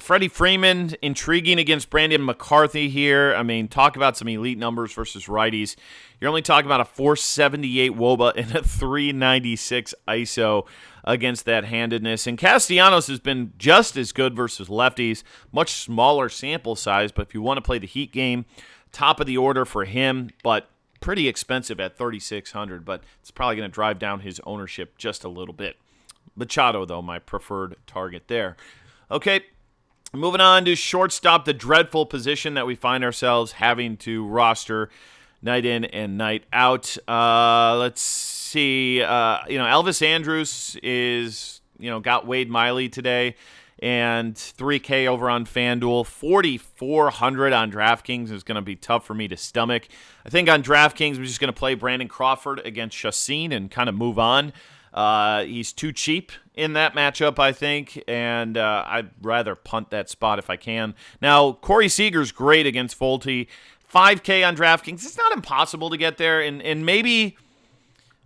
Freddie 0.01 0.29
Freeman, 0.29 0.95
intriguing 1.03 1.59
against 1.59 1.91
Brandon 1.91 2.25
McCarthy 2.25 2.89
here. 2.89 3.35
I 3.35 3.43
mean, 3.43 3.69
talk 3.69 3.97
about 3.97 4.17
some 4.17 4.29
elite 4.29 4.59
numbers 4.59 4.93
versus 4.93 5.27
righties. 5.27 5.77
You're 6.21 6.29
only 6.29 6.43
talking 6.43 6.67
about 6.67 6.81
a 6.81 6.85
478 6.85 7.93
Woba 7.93 8.33
and 8.37 8.55
a 8.55 8.63
396 8.63 9.95
ISO 10.09 10.67
against 11.05 11.45
that 11.45 11.65
handedness. 11.65 12.27
And 12.27 12.39
Castellanos 12.39 13.07
has 13.09 13.21
been 13.21 13.53
just 13.59 13.97
as 13.97 14.13
good 14.13 14.35
versus 14.35 14.69
lefties, 14.69 15.23
much 15.53 15.73
smaller 15.73 16.29
sample 16.29 16.77
size. 16.77 17.13
But 17.13 17.29
if 17.29 17.35
you 17.35 17.43
want 17.43 17.59
to 17.59 17.63
play 17.63 17.79
the 17.79 17.87
Heat 17.87 18.13
game, 18.13 18.47
top 18.93 19.21
of 19.21 19.27
the 19.27 19.37
order 19.37 19.65
for 19.65 19.85
him, 19.85 20.31
but 20.43 20.71
pretty 21.01 21.29
expensive 21.29 21.79
at 21.79 21.99
3600 21.99 22.83
but 22.83 23.03
it's 23.21 23.31
probably 23.31 23.57
going 23.57 23.69
to 23.69 23.75
drive 23.75 23.99
down 23.99 24.21
his 24.21 24.41
ownership 24.47 24.97
just 24.97 25.23
a 25.23 25.29
little 25.29 25.53
bit. 25.53 25.77
Machado, 26.35 26.87
though, 26.87 27.03
my 27.03 27.19
preferred 27.19 27.77
target 27.87 28.25
there. 28.29 28.57
Okay, 29.11 29.43
moving 30.14 30.40
on 30.40 30.64
to 30.64 30.76
shortstop, 30.76 31.44
the 31.44 31.52
dreadful 31.52 32.06
position 32.06 32.54
that 32.54 32.66
we 32.66 32.75
find 32.75 33.04
ourselves 33.04 33.52
having 33.52 33.97
to 33.99 34.26
roster 34.26 34.88
night 35.42 35.64
in 35.64 35.85
and 35.85 36.16
night 36.16 36.44
out. 36.52 36.97
Uh, 37.09 37.76
let's 37.78 38.00
see. 38.00 39.02
Uh, 39.02 39.38
you 39.49 39.59
know, 39.59 39.64
Elvis 39.64 40.00
Andrus 40.02 40.76
is, 40.83 41.61
you 41.78 41.90
know, 41.90 42.00
got 42.00 42.26
Wade 42.26 42.49
Miley 42.49 42.88
today 42.88 43.35
and 43.80 44.35
3K 44.35 45.06
over 45.06 45.28
on 45.28 45.44
FanDuel. 45.44 46.06
4,400 46.06 47.52
on 47.52 47.71
DraftKings 47.71 48.30
is 48.30 48.42
going 48.42 48.56
to 48.56 48.62
be 48.62 48.76
tough 48.76 49.04
for 49.04 49.14
me 49.14 49.28
to 49.28 49.37
stomach. 49.37 49.88
I 50.25 50.30
think 50.30 50.49
on 50.49 50.62
DraftKings, 50.62 51.18
we're 51.18 51.25
just 51.25 51.40
going 51.40 51.52
to 51.52 51.59
play 51.59 51.75
Brandon 51.75 52.09
Crawford 52.09 52.61
against 52.64 52.97
Chacin 52.97 53.52
and 53.52 53.71
kind 53.71 53.88
of 53.88 53.94
move 53.94 54.18
on. 54.18 54.52
Uh, 54.95 55.43
he's 55.43 55.73
too 55.73 55.93
cheap 55.93 56.31
in 56.55 56.75
that 56.75 56.95
matchup, 56.95 57.40
I 57.40 57.53
think, 57.53 58.01
and 58.07 58.57
uh, 58.57 58.85
I'd 58.87 59.11
rather 59.21 59.57
punt 59.57 59.90
that 59.90 60.09
spot 60.09 60.38
if 60.38 60.49
I 60.49 60.57
can. 60.57 60.95
Now, 61.21 61.53
Corey 61.53 61.88
Seager's 61.88 62.31
great 62.31 62.64
against 62.64 62.99
Folty. 62.99 63.49
5K 63.92 64.47
on 64.47 64.57
DraftKings. 64.57 65.05
It's 65.05 65.16
not 65.16 65.33
impossible 65.33 65.90
to 65.90 65.97
get 65.97 66.16
there, 66.16 66.40
and 66.40 66.61
and 66.62 66.85
maybe 66.85 67.37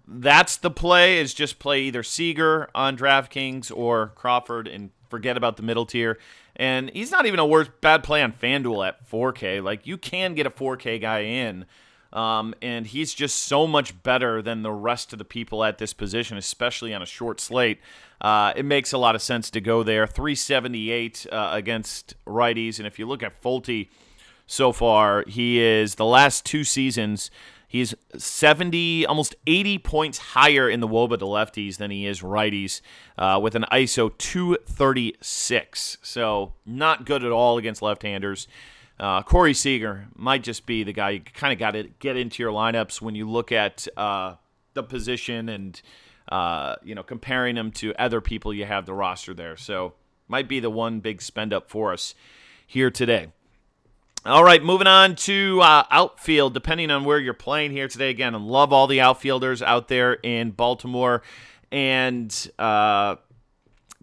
that's 0.07 0.57
the 0.57 0.71
play 0.71 1.19
is 1.19 1.35
just 1.35 1.59
play 1.59 1.83
either 1.83 2.03
Seager 2.03 2.69
on 2.75 2.97
DraftKings 2.97 3.71
or 3.75 4.13
Crawford 4.15 4.67
and 4.67 4.91
forget 5.11 5.37
about 5.37 5.57
the 5.59 5.63
middle 5.63 5.85
tier. 5.85 6.19
And 6.57 6.91
he's 6.91 7.11
not 7.11 7.27
even 7.27 7.39
a 7.39 7.47
worse 7.47 7.69
bad 7.81 8.03
play 8.03 8.23
on 8.23 8.33
FanDuel 8.33 8.89
at 8.89 9.09
4K. 9.09 9.63
Like 9.63 9.87
you 9.87 9.99
can 9.99 10.35
get 10.35 10.47
a 10.47 10.51
4K 10.51 11.01
guy 11.01 11.21
in. 11.21 11.67
Um, 12.13 12.55
and 12.63 12.87
he's 12.87 13.13
just 13.13 13.39
so 13.39 13.67
much 13.67 14.03
better 14.03 14.41
than 14.41 14.63
the 14.63 14.73
rest 14.73 15.13
of 15.13 15.19
the 15.19 15.25
people 15.25 15.63
at 15.63 15.79
this 15.79 15.93
position, 15.93 16.39
especially 16.39 16.95
on 16.95 17.03
a 17.03 17.07
short 17.07 17.41
slate. 17.41 17.81
Uh, 18.21 18.53
it 18.57 18.65
makes 18.65 18.93
a 18.93 18.99
lot 18.99 19.15
of 19.15 19.23
sense 19.23 19.51
to 19.51 19.61
go 19.61 19.83
there. 19.83 20.07
378 20.07 21.27
uh, 21.31 21.51
against 21.53 22.15
righties. 22.27 22.79
And 22.79 22.87
if 22.87 22.99
you 22.99 23.07
look 23.07 23.23
at 23.23 23.41
Folty, 23.43 23.89
so 24.49 24.73
far. 24.73 25.25
He 25.29 25.61
is 25.61 25.95
the 25.95 26.05
last 26.05 26.45
two 26.45 26.65
seasons. 26.65 27.31
He's 27.69 27.95
70, 28.17 29.05
almost 29.07 29.37
80 29.47 29.79
points 29.79 30.19
higher 30.19 30.69
in 30.71 30.81
the 30.81 30.89
Woba 30.89 31.19
to 31.19 31.27
lefties 31.27 31.77
than 31.77 31.91
he 31.91 32.07
is 32.07 32.23
righties, 32.23 32.81
uh, 33.19 33.39
with 33.41 33.55
an 33.55 33.67
ISO 33.71 34.17
236. 34.17 35.99
So 36.03 36.55
not 36.65 37.05
good 37.05 37.23
at 37.23 37.31
all 37.31 37.59
against 37.59 37.83
left-handers. 37.83 38.49
Uh, 39.01 39.23
Corey 39.23 39.55
Seager 39.55 40.09
might 40.17 40.43
just 40.43 40.67
be 40.67 40.83
the 40.83 40.93
guy 40.93 41.11
you 41.11 41.21
kind 41.21 41.53
of 41.53 41.59
got 41.59 41.73
to 41.73 41.85
get 42.01 42.17
into 42.17 42.43
your 42.43 42.53
lineups 42.53 43.01
when 43.01 43.15
you 43.15 43.29
look 43.29 43.53
at 43.53 43.87
uh, 43.97 44.35
the 44.75 44.83
position 44.83 45.49
and 45.49 45.81
uh, 46.31 46.77
you 46.83 46.95
know 46.95 47.03
comparing 47.03 47.57
him 47.57 47.71
to 47.71 47.95
other 47.95 48.21
people 48.21 48.53
you 48.53 48.65
have 48.65 48.87
the 48.87 48.95
roster 48.95 49.35
there. 49.35 49.57
So 49.57 49.95
might 50.27 50.49
be 50.49 50.61
the 50.61 50.71
one 50.71 51.01
big 51.01 51.23
spend 51.23 51.53
up 51.53 51.71
for 51.71 51.93
us 51.93 52.15
here 52.67 52.91
today. 52.91 53.29
All 54.27 54.43
right, 54.45 54.63
moving 54.63 54.89
on 54.89 55.15
to 55.15 55.61
uh, 55.63 55.85
outfield, 55.91 56.53
depending 56.53 56.91
on 56.91 57.05
where 57.05 57.19
you're 57.19 57.35
playing 57.35 57.71
here 57.71 57.87
today. 57.87 58.11
Again, 58.11 58.35
I 58.35 58.39
love 58.39 58.73
all 58.73 58.89
the 58.89 59.01
outfielders 59.01 59.63
out 59.63 59.89
there 59.89 60.15
in 60.15 60.51
Baltimore 60.51 61.23
and 61.71 62.51
uh, 62.59 63.17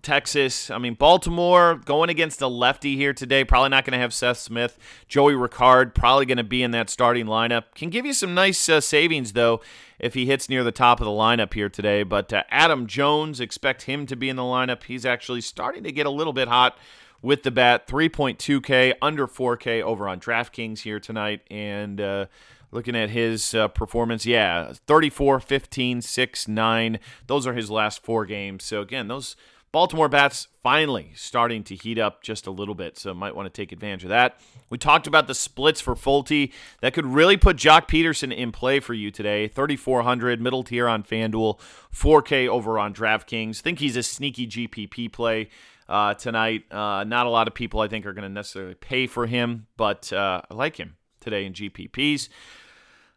Texas. 0.06 0.70
I 0.70 0.78
mean, 0.78 0.94
Baltimore 0.94 1.82
going 1.84 2.12
against 2.12 2.40
a 2.42 2.48
lefty 2.48 2.96
here 2.96 3.12
today. 3.12 3.44
Probably 3.44 3.70
not 3.70 3.86
going 3.86 3.94
to 3.94 3.98
have 4.00 4.14
Seth 4.14 4.38
Smith. 4.38 4.78
Joey 5.08 5.34
Rickard 5.34 5.96
probably 5.96 6.28
going 6.28 6.38
to 6.38 6.44
be 6.44 6.62
in 6.62 6.70
that 6.72 6.92
starting 6.92 7.26
lineup. 7.26 7.64
Can 7.74 7.90
give 7.90 8.06
you 8.06 8.14
some 8.14 8.36
nice 8.36 8.70
uh, 8.70 8.80
savings, 8.80 9.34
though, 9.34 9.62
if 9.98 10.14
he 10.14 10.28
hits 10.28 10.48
near 10.48 10.64
the 10.64 10.72
top 10.72 11.02
of 11.02 11.06
the 11.06 11.12
lineup 11.12 11.56
here 11.56 11.70
today. 11.70 12.04
But 12.04 12.32
uh, 12.32 12.44
Adam 12.50 12.86
Jones, 12.86 13.40
expect 13.40 13.84
him 13.84 14.06
to 14.06 14.16
be 14.16 14.30
in 14.30 14.36
the 14.36 14.44
lineup. 14.44 14.84
He's 14.84 15.08
actually 15.08 15.42
starting 15.42 15.84
to 15.84 15.92
get 15.92 16.06
a 16.06 16.12
little 16.12 16.34
bit 16.34 16.48
hot 16.48 16.78
with 17.24 17.42
the 17.42 17.52
bat. 17.52 17.88
3.2K, 17.88 18.94
under 19.02 19.28
4K 19.28 19.82
over 19.82 20.08
on 20.08 20.20
DraftKings 20.20 20.82
here 20.82 21.00
tonight. 21.00 21.42
And 21.50 22.00
uh, 22.00 22.28
looking 22.72 22.96
at 22.96 23.10
his 23.10 23.56
uh, 23.56 23.70
performance, 23.70 24.24
yeah, 24.24 24.74
34, 24.86 25.40
15, 25.40 26.04
6, 26.04 26.48
9. 26.48 27.00
Those 27.26 27.48
are 27.48 27.54
his 27.54 27.72
last 27.72 28.04
four 28.04 28.28
games. 28.28 28.64
So, 28.64 28.82
again, 28.82 29.08
those 29.08 29.36
Baltimore 29.76 30.08
bats 30.08 30.48
finally 30.64 31.12
starting 31.16 31.62
to 31.66 31.76
heat 31.76 32.00
up 32.00 32.24
just 32.24 32.48
a 32.48 32.50
little 32.50 32.76
bit. 32.76 32.98
So, 32.98 33.14
might 33.14 33.36
want 33.36 33.48
to 33.48 33.50
take 33.50 33.74
advantage 33.74 34.06
of 34.06 34.10
that. 34.10 34.40
We 34.70 34.78
talked 34.78 35.06
about 35.06 35.28
the 35.28 35.36
splits 35.36 35.82
for 35.82 35.96
Folty. 35.96 36.54
That 36.80 36.94
could 36.94 37.06
really 37.06 37.36
put 37.36 37.58
Joc 37.58 37.90
Pederson 37.90 38.34
in 38.34 38.54
play 38.54 38.80
for 38.80 38.94
you 38.94 39.12
today. 39.12 39.50
3,400, 39.50 40.40
middle 40.40 40.64
tier 40.64 40.88
on 40.88 41.04
FanDuel, 41.04 41.60
4K 41.94 42.48
over 42.48 42.80
on 42.80 42.94
DraftKings. 42.94 43.60
Think 43.60 43.80
he's 43.80 43.98
a 43.98 44.04
sneaky 44.04 44.48
GPP 44.48 45.12
play 45.12 45.50
uh, 45.90 46.14
tonight. 46.14 46.72
Uh, 46.72 47.04
not 47.04 47.26
a 47.26 47.30
lot 47.30 47.50
of 47.50 47.54
people, 47.54 47.82
I 47.82 47.90
think, 47.90 48.06
are 48.06 48.14
going 48.14 48.24
to 48.24 48.30
necessarily 48.30 48.76
pay 48.76 49.08
for 49.08 49.28
him, 49.28 49.68
but 49.76 50.14
uh, 50.14 50.42
I 50.50 50.54
like 50.54 50.78
him 50.78 50.96
today 51.20 51.46
in 51.46 51.52
GPPs. 51.52 52.30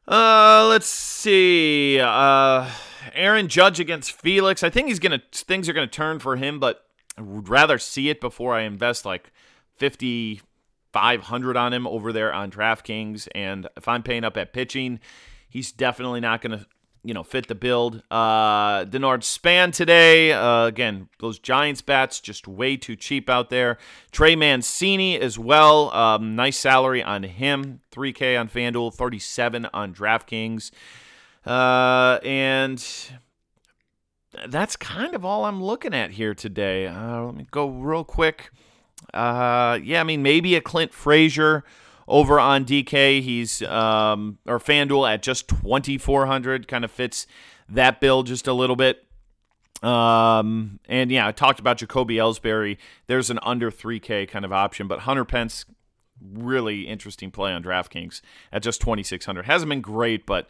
Uh, 0.08 0.66
let's 0.68 0.88
see. 0.88 2.00
Aaron 3.14 3.48
Judge 3.48 3.80
against 3.80 4.12
Felix. 4.12 4.62
I 4.62 4.70
think 4.70 4.88
he's 4.88 4.98
gonna 4.98 5.22
things 5.32 5.68
are 5.68 5.72
gonna 5.72 5.86
turn 5.86 6.18
for 6.18 6.36
him, 6.36 6.58
but 6.60 6.84
I 7.16 7.22
would 7.22 7.48
rather 7.48 7.78
see 7.78 8.08
it 8.08 8.20
before 8.20 8.54
I 8.54 8.62
invest 8.62 9.04
like 9.04 9.32
5500 9.76 11.56
on 11.56 11.72
him 11.72 11.86
over 11.86 12.12
there 12.12 12.32
on 12.32 12.50
DraftKings 12.50 13.28
and 13.34 13.68
if 13.76 13.88
I'm 13.88 14.02
paying 14.02 14.24
up 14.24 14.36
at 14.36 14.52
pitching, 14.52 15.00
he's 15.48 15.72
definitely 15.72 16.20
not 16.20 16.42
to 16.42 16.66
you 17.04 17.14
know, 17.14 17.22
fit 17.22 17.48
the 17.48 17.54
build. 17.54 18.02
Uh, 18.10 18.84
Denard 18.84 19.22
Span 19.22 19.70
today. 19.72 20.32
Uh, 20.32 20.66
again, 20.66 21.08
those 21.20 21.38
Giants 21.38 21.80
bats 21.80 22.20
just 22.20 22.48
way 22.48 22.76
too 22.76 22.96
cheap 22.96 23.30
out 23.30 23.50
there. 23.50 23.78
Trey 24.10 24.36
Mancini 24.36 25.18
as 25.18 25.38
well. 25.38 25.90
Um, 25.94 26.36
nice 26.36 26.58
salary 26.58 27.02
on 27.02 27.22
him. 27.22 27.80
3K 27.92 28.38
on 28.38 28.48
FanDuel, 28.48 28.94
37 28.94 29.68
on 29.72 29.94
DraftKings. 29.94 30.70
Uh, 31.46 32.18
and 32.22 32.84
that's 34.48 34.76
kind 34.76 35.14
of 35.14 35.24
all 35.24 35.44
I'm 35.44 35.62
looking 35.62 35.94
at 35.94 36.12
here 36.12 36.34
today. 36.34 36.86
Uh, 36.86 37.22
let 37.22 37.34
me 37.34 37.46
go 37.50 37.68
real 37.68 38.04
quick. 38.04 38.50
Uh, 39.14 39.78
yeah, 39.82 40.00
I 40.00 40.04
mean, 40.04 40.22
maybe 40.22 40.54
a 40.54 40.60
Clint 40.60 40.92
Frazier 40.92 41.64
over 42.06 42.38
on 42.40 42.64
DK. 42.64 43.22
He's 43.22 43.62
um, 43.62 44.38
or 44.46 44.58
FanDuel 44.58 45.12
at 45.12 45.22
just 45.22 45.48
2400 45.48 46.68
kind 46.68 46.84
of 46.84 46.90
fits 46.90 47.26
that 47.68 48.00
bill 48.00 48.22
just 48.22 48.46
a 48.46 48.52
little 48.52 48.76
bit. 48.76 49.04
Um, 49.82 50.80
and 50.88 51.10
yeah, 51.10 51.26
I 51.26 51.32
talked 51.32 51.60
about 51.60 51.78
Jacoby 51.78 52.16
Ellsbury. 52.16 52.78
There's 53.06 53.30
an 53.30 53.38
under 53.42 53.70
3K 53.70 54.28
kind 54.28 54.44
of 54.44 54.52
option, 54.52 54.88
but 54.88 55.00
Hunter 55.00 55.24
Pence, 55.24 55.64
really 56.20 56.88
interesting 56.88 57.30
play 57.30 57.52
on 57.52 57.62
DraftKings 57.62 58.20
at 58.52 58.62
just 58.62 58.80
2600. 58.80 59.44
Hasn't 59.44 59.68
been 59.68 59.80
great, 59.80 60.26
but 60.26 60.48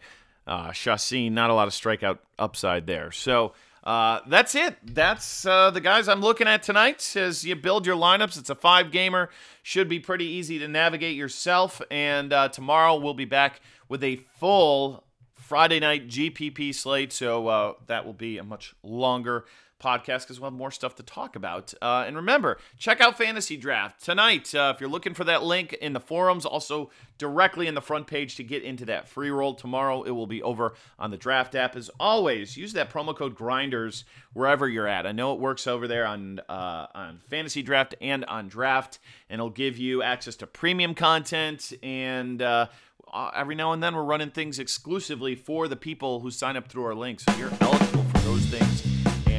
uh, 0.49 0.73
Chacin, 0.73 1.35
not 1.35 1.51
a 1.51 1.55
lot 1.55 1.69
of 1.69 1.75
strikeout 1.75 2.19
upside 2.39 2.87
there. 2.87 3.13
So 3.13 3.53
uh, 3.85 4.21
that's 4.27 4.55
it. 4.55 4.77
That's 4.83 5.47
uh, 5.47 5.71
the 5.71 5.81
guys 5.81 6.09
I'm 6.09 6.21
looking 6.21 6.49
at 6.49 6.63
tonight. 6.63 7.15
As 7.17 7.45
you 7.45 7.55
build 7.55 7.87
your 7.87 7.97
lineups, 7.97 8.39
it's 8.39 8.51
a 8.51 8.55
five 8.55 8.91
gamer. 8.91 9.31
Should 9.63 9.89
be 9.89 10.01
pretty 10.01 10.25
easy 10.25 10.59
to 10.59 10.67
navigate 10.69 11.17
yourself. 11.17 11.81
And 11.91 12.33
uh, 12.33 12.49
tomorrow 12.49 12.97
we'll 12.97 13.15
be 13.15 13.25
back 13.25 13.61
with 13.89 14.03
a 14.03 14.17
full 14.17 15.05
Friday 15.35 15.81
night 15.81 16.09
GPP 16.09 16.75
slate. 16.75 17.13
So 17.13 17.49
uh, 17.49 17.73
that 17.87 18.05
will 18.05 18.13
be 18.13 18.39
a 18.39 18.45
much 18.45 18.75
longer 18.83 19.45
podcast 19.79 20.23
because 20.23 20.41
we'll 20.41 20.51
have 20.51 20.59
more 20.59 20.71
stuff 20.71 20.95
to 20.97 21.03
talk 21.03 21.37
about. 21.37 21.73
Uh, 21.81 22.05
and 22.07 22.17
remember, 22.17 22.59
check 22.79 23.01
out 23.01 23.17
Fantasy 23.17 23.57
Draft 23.57 24.05
tonight. 24.05 24.55
Uh, 24.55 24.73
if 24.75 24.81
you're 24.81 24.91
looking 24.91 25.15
for 25.15 25.25
that 25.25 25.43
link 25.43 25.73
in 25.75 25.93
the 25.93 26.01
forums, 26.01 26.45
also 26.45 26.91
directly 27.17 27.67
in 27.67 27.75
the 27.75 27.81
front 27.81 28.07
page 28.07 28.37
to 28.37 28.45
get 28.45 28.63
into 28.63 28.85
that 28.85 29.09
free 29.09 29.31
roll 29.31 29.55
tomorrow, 29.55 30.03
it 30.03 30.11
will 30.11 30.27
be 30.27 30.43
over 30.43 30.75
on 30.99 31.11
the 31.11 31.17
Draft 31.17 31.55
app. 31.55 31.77
As 31.77 31.91
always, 32.01 32.57
use 32.57 32.73
that 32.75 32.91
promo 32.91 33.17
code 33.17 33.35
Grinders 33.35 34.05
wherever 34.33 34.69
you're 34.69 34.87
at. 34.87 35.07
I 35.07 35.13
know 35.13 35.33
it 35.33 35.41
works 35.41 35.67
over 35.67 35.89
there 35.89 36.07
on 36.07 36.41
uh, 36.49 36.87
on 36.95 37.21
Fantasy 37.29 37.63
Draft 37.63 37.95
and 38.01 38.25
on 38.25 38.49
Draft, 38.49 38.99
and 39.31 39.41
it'll 39.41 39.51
give 39.51 39.79
you 39.79 40.03
access 40.03 40.37
to 40.37 40.47
premium 40.47 40.95
content 40.95 41.73
and. 41.83 42.43
Uh, 42.43 42.67
uh, 43.11 43.31
every 43.35 43.55
now 43.55 43.73
and 43.73 43.83
then 43.83 43.95
we're 43.95 44.03
running 44.03 44.31
things 44.31 44.59
exclusively 44.59 45.35
for 45.35 45.67
the 45.67 45.77
people 45.77 46.21
who 46.21 46.31
sign 46.31 46.59
up 46.59 46.69
through 46.69 46.85
our 46.85 46.95
links. 46.95 47.25
So 47.25 47.35
you're 47.37 47.51
eligible 47.63 48.03
for 48.03 48.19
those 48.19 48.45
things 48.45 48.88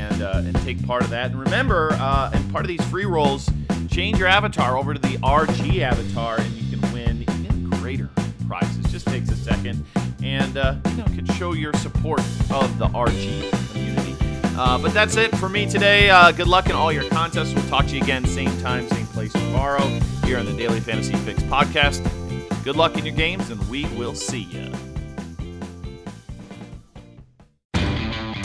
and 0.10 0.22
uh, 0.22 0.42
and 0.46 0.56
take 0.62 0.86
part 0.86 1.04
of 1.04 1.10
that. 1.10 1.32
And 1.32 1.40
remember, 1.40 1.90
uh, 1.94 2.32
and 2.34 2.52
part 2.52 2.64
of 2.64 2.68
these 2.68 2.84
free 2.90 3.06
rolls, 3.06 3.50
change 3.90 4.18
your 4.18 4.28
avatar 4.28 4.78
over 4.78 4.94
to 4.94 5.00
the 5.00 5.18
RG 5.18 5.80
avatar, 5.80 6.40
and 6.40 6.52
you 6.54 6.78
can 6.78 6.94
win 6.94 7.22
even 7.22 7.70
greater 7.72 8.10
prizes. 8.48 8.92
Just 8.92 9.08
takes 9.08 9.30
a 9.30 9.36
second, 9.36 9.86
and 10.24 10.58
uh, 10.58 10.76
you 10.90 10.98
know 10.98 11.06
can 11.06 11.26
show 11.34 11.54
your 11.54 11.74
support 11.76 12.20
of 12.52 12.78
the 12.78 12.88
RG 12.88 13.72
community. 13.72 14.16
Uh, 14.58 14.78
but 14.78 14.94
that's 14.94 15.16
it 15.16 15.36
for 15.38 15.48
me 15.48 15.66
today. 15.70 16.10
Uh, 16.10 16.32
good 16.32 16.48
luck 16.48 16.66
in 16.66 16.74
all 16.74 16.92
your 16.92 17.08
contests. 17.10 17.54
We'll 17.54 17.68
talk 17.68 17.86
to 17.88 17.96
you 17.96 18.04
again, 18.04 18.26
same 18.26 18.56
time, 18.60 18.88
same 18.90 19.08
place 19.08 19.32
tomorrow 19.32 19.88
here 20.26 20.38
on 20.38 20.46
the 20.46 20.54
Daily 20.54 20.80
Fantasy 20.82 21.16
Fix 21.16 21.42
podcast. 21.44 22.04
Good 22.64 22.76
luck 22.76 22.98
in 22.98 23.06
your 23.06 23.16
games, 23.16 23.50
and 23.50 23.70
we 23.70 23.86
will 23.96 24.16
see 24.16 24.42
you. 24.42 24.89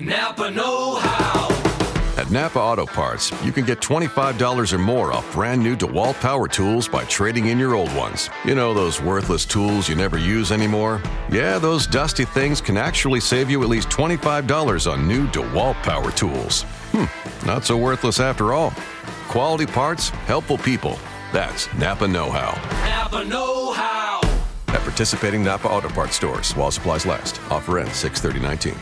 Napa 0.00 0.50
Know 0.50 0.94
How. 0.94 1.48
At 2.16 2.30
Napa 2.30 2.58
Auto 2.58 2.86
Parts, 2.86 3.30
you 3.44 3.52
can 3.52 3.66
get 3.66 3.80
$25 3.80 4.72
or 4.72 4.78
more 4.78 5.12
off 5.12 5.30
brand 5.32 5.62
new 5.62 5.76
DeWalt 5.76 6.14
power 6.20 6.48
tools 6.48 6.88
by 6.88 7.04
trading 7.04 7.48
in 7.48 7.58
your 7.58 7.74
old 7.74 7.94
ones. 7.94 8.30
You 8.46 8.54
know, 8.54 8.72
those 8.72 9.02
worthless 9.02 9.44
tools 9.44 9.90
you 9.90 9.94
never 9.94 10.16
use 10.16 10.52
anymore? 10.52 11.02
Yeah, 11.30 11.58
those 11.58 11.86
dusty 11.86 12.24
things 12.24 12.62
can 12.62 12.78
actually 12.78 13.20
save 13.20 13.50
you 13.50 13.62
at 13.62 13.68
least 13.68 13.90
$25 13.90 14.90
on 14.90 15.06
new 15.06 15.26
DeWalt 15.28 15.74
power 15.82 16.10
tools. 16.12 16.62
Hmm, 16.92 17.46
not 17.46 17.66
so 17.66 17.76
worthless 17.76 18.20
after 18.20 18.54
all. 18.54 18.72
Quality 19.28 19.66
parts, 19.66 20.08
helpful 20.08 20.56
people. 20.56 20.98
That's 21.30 21.72
Napa 21.74 22.08
Know 22.08 22.30
How. 22.30 22.54
Napa 22.88 23.22
Know 23.22 23.72
How. 23.72 24.20
At 24.68 24.80
participating 24.80 25.44
Napa 25.44 25.68
Auto 25.68 25.90
Parts 25.90 26.16
stores 26.16 26.52
while 26.56 26.70
supplies 26.70 27.04
last. 27.04 27.38
Offer 27.50 27.80
ends 27.80 27.96
63019. 27.96 28.74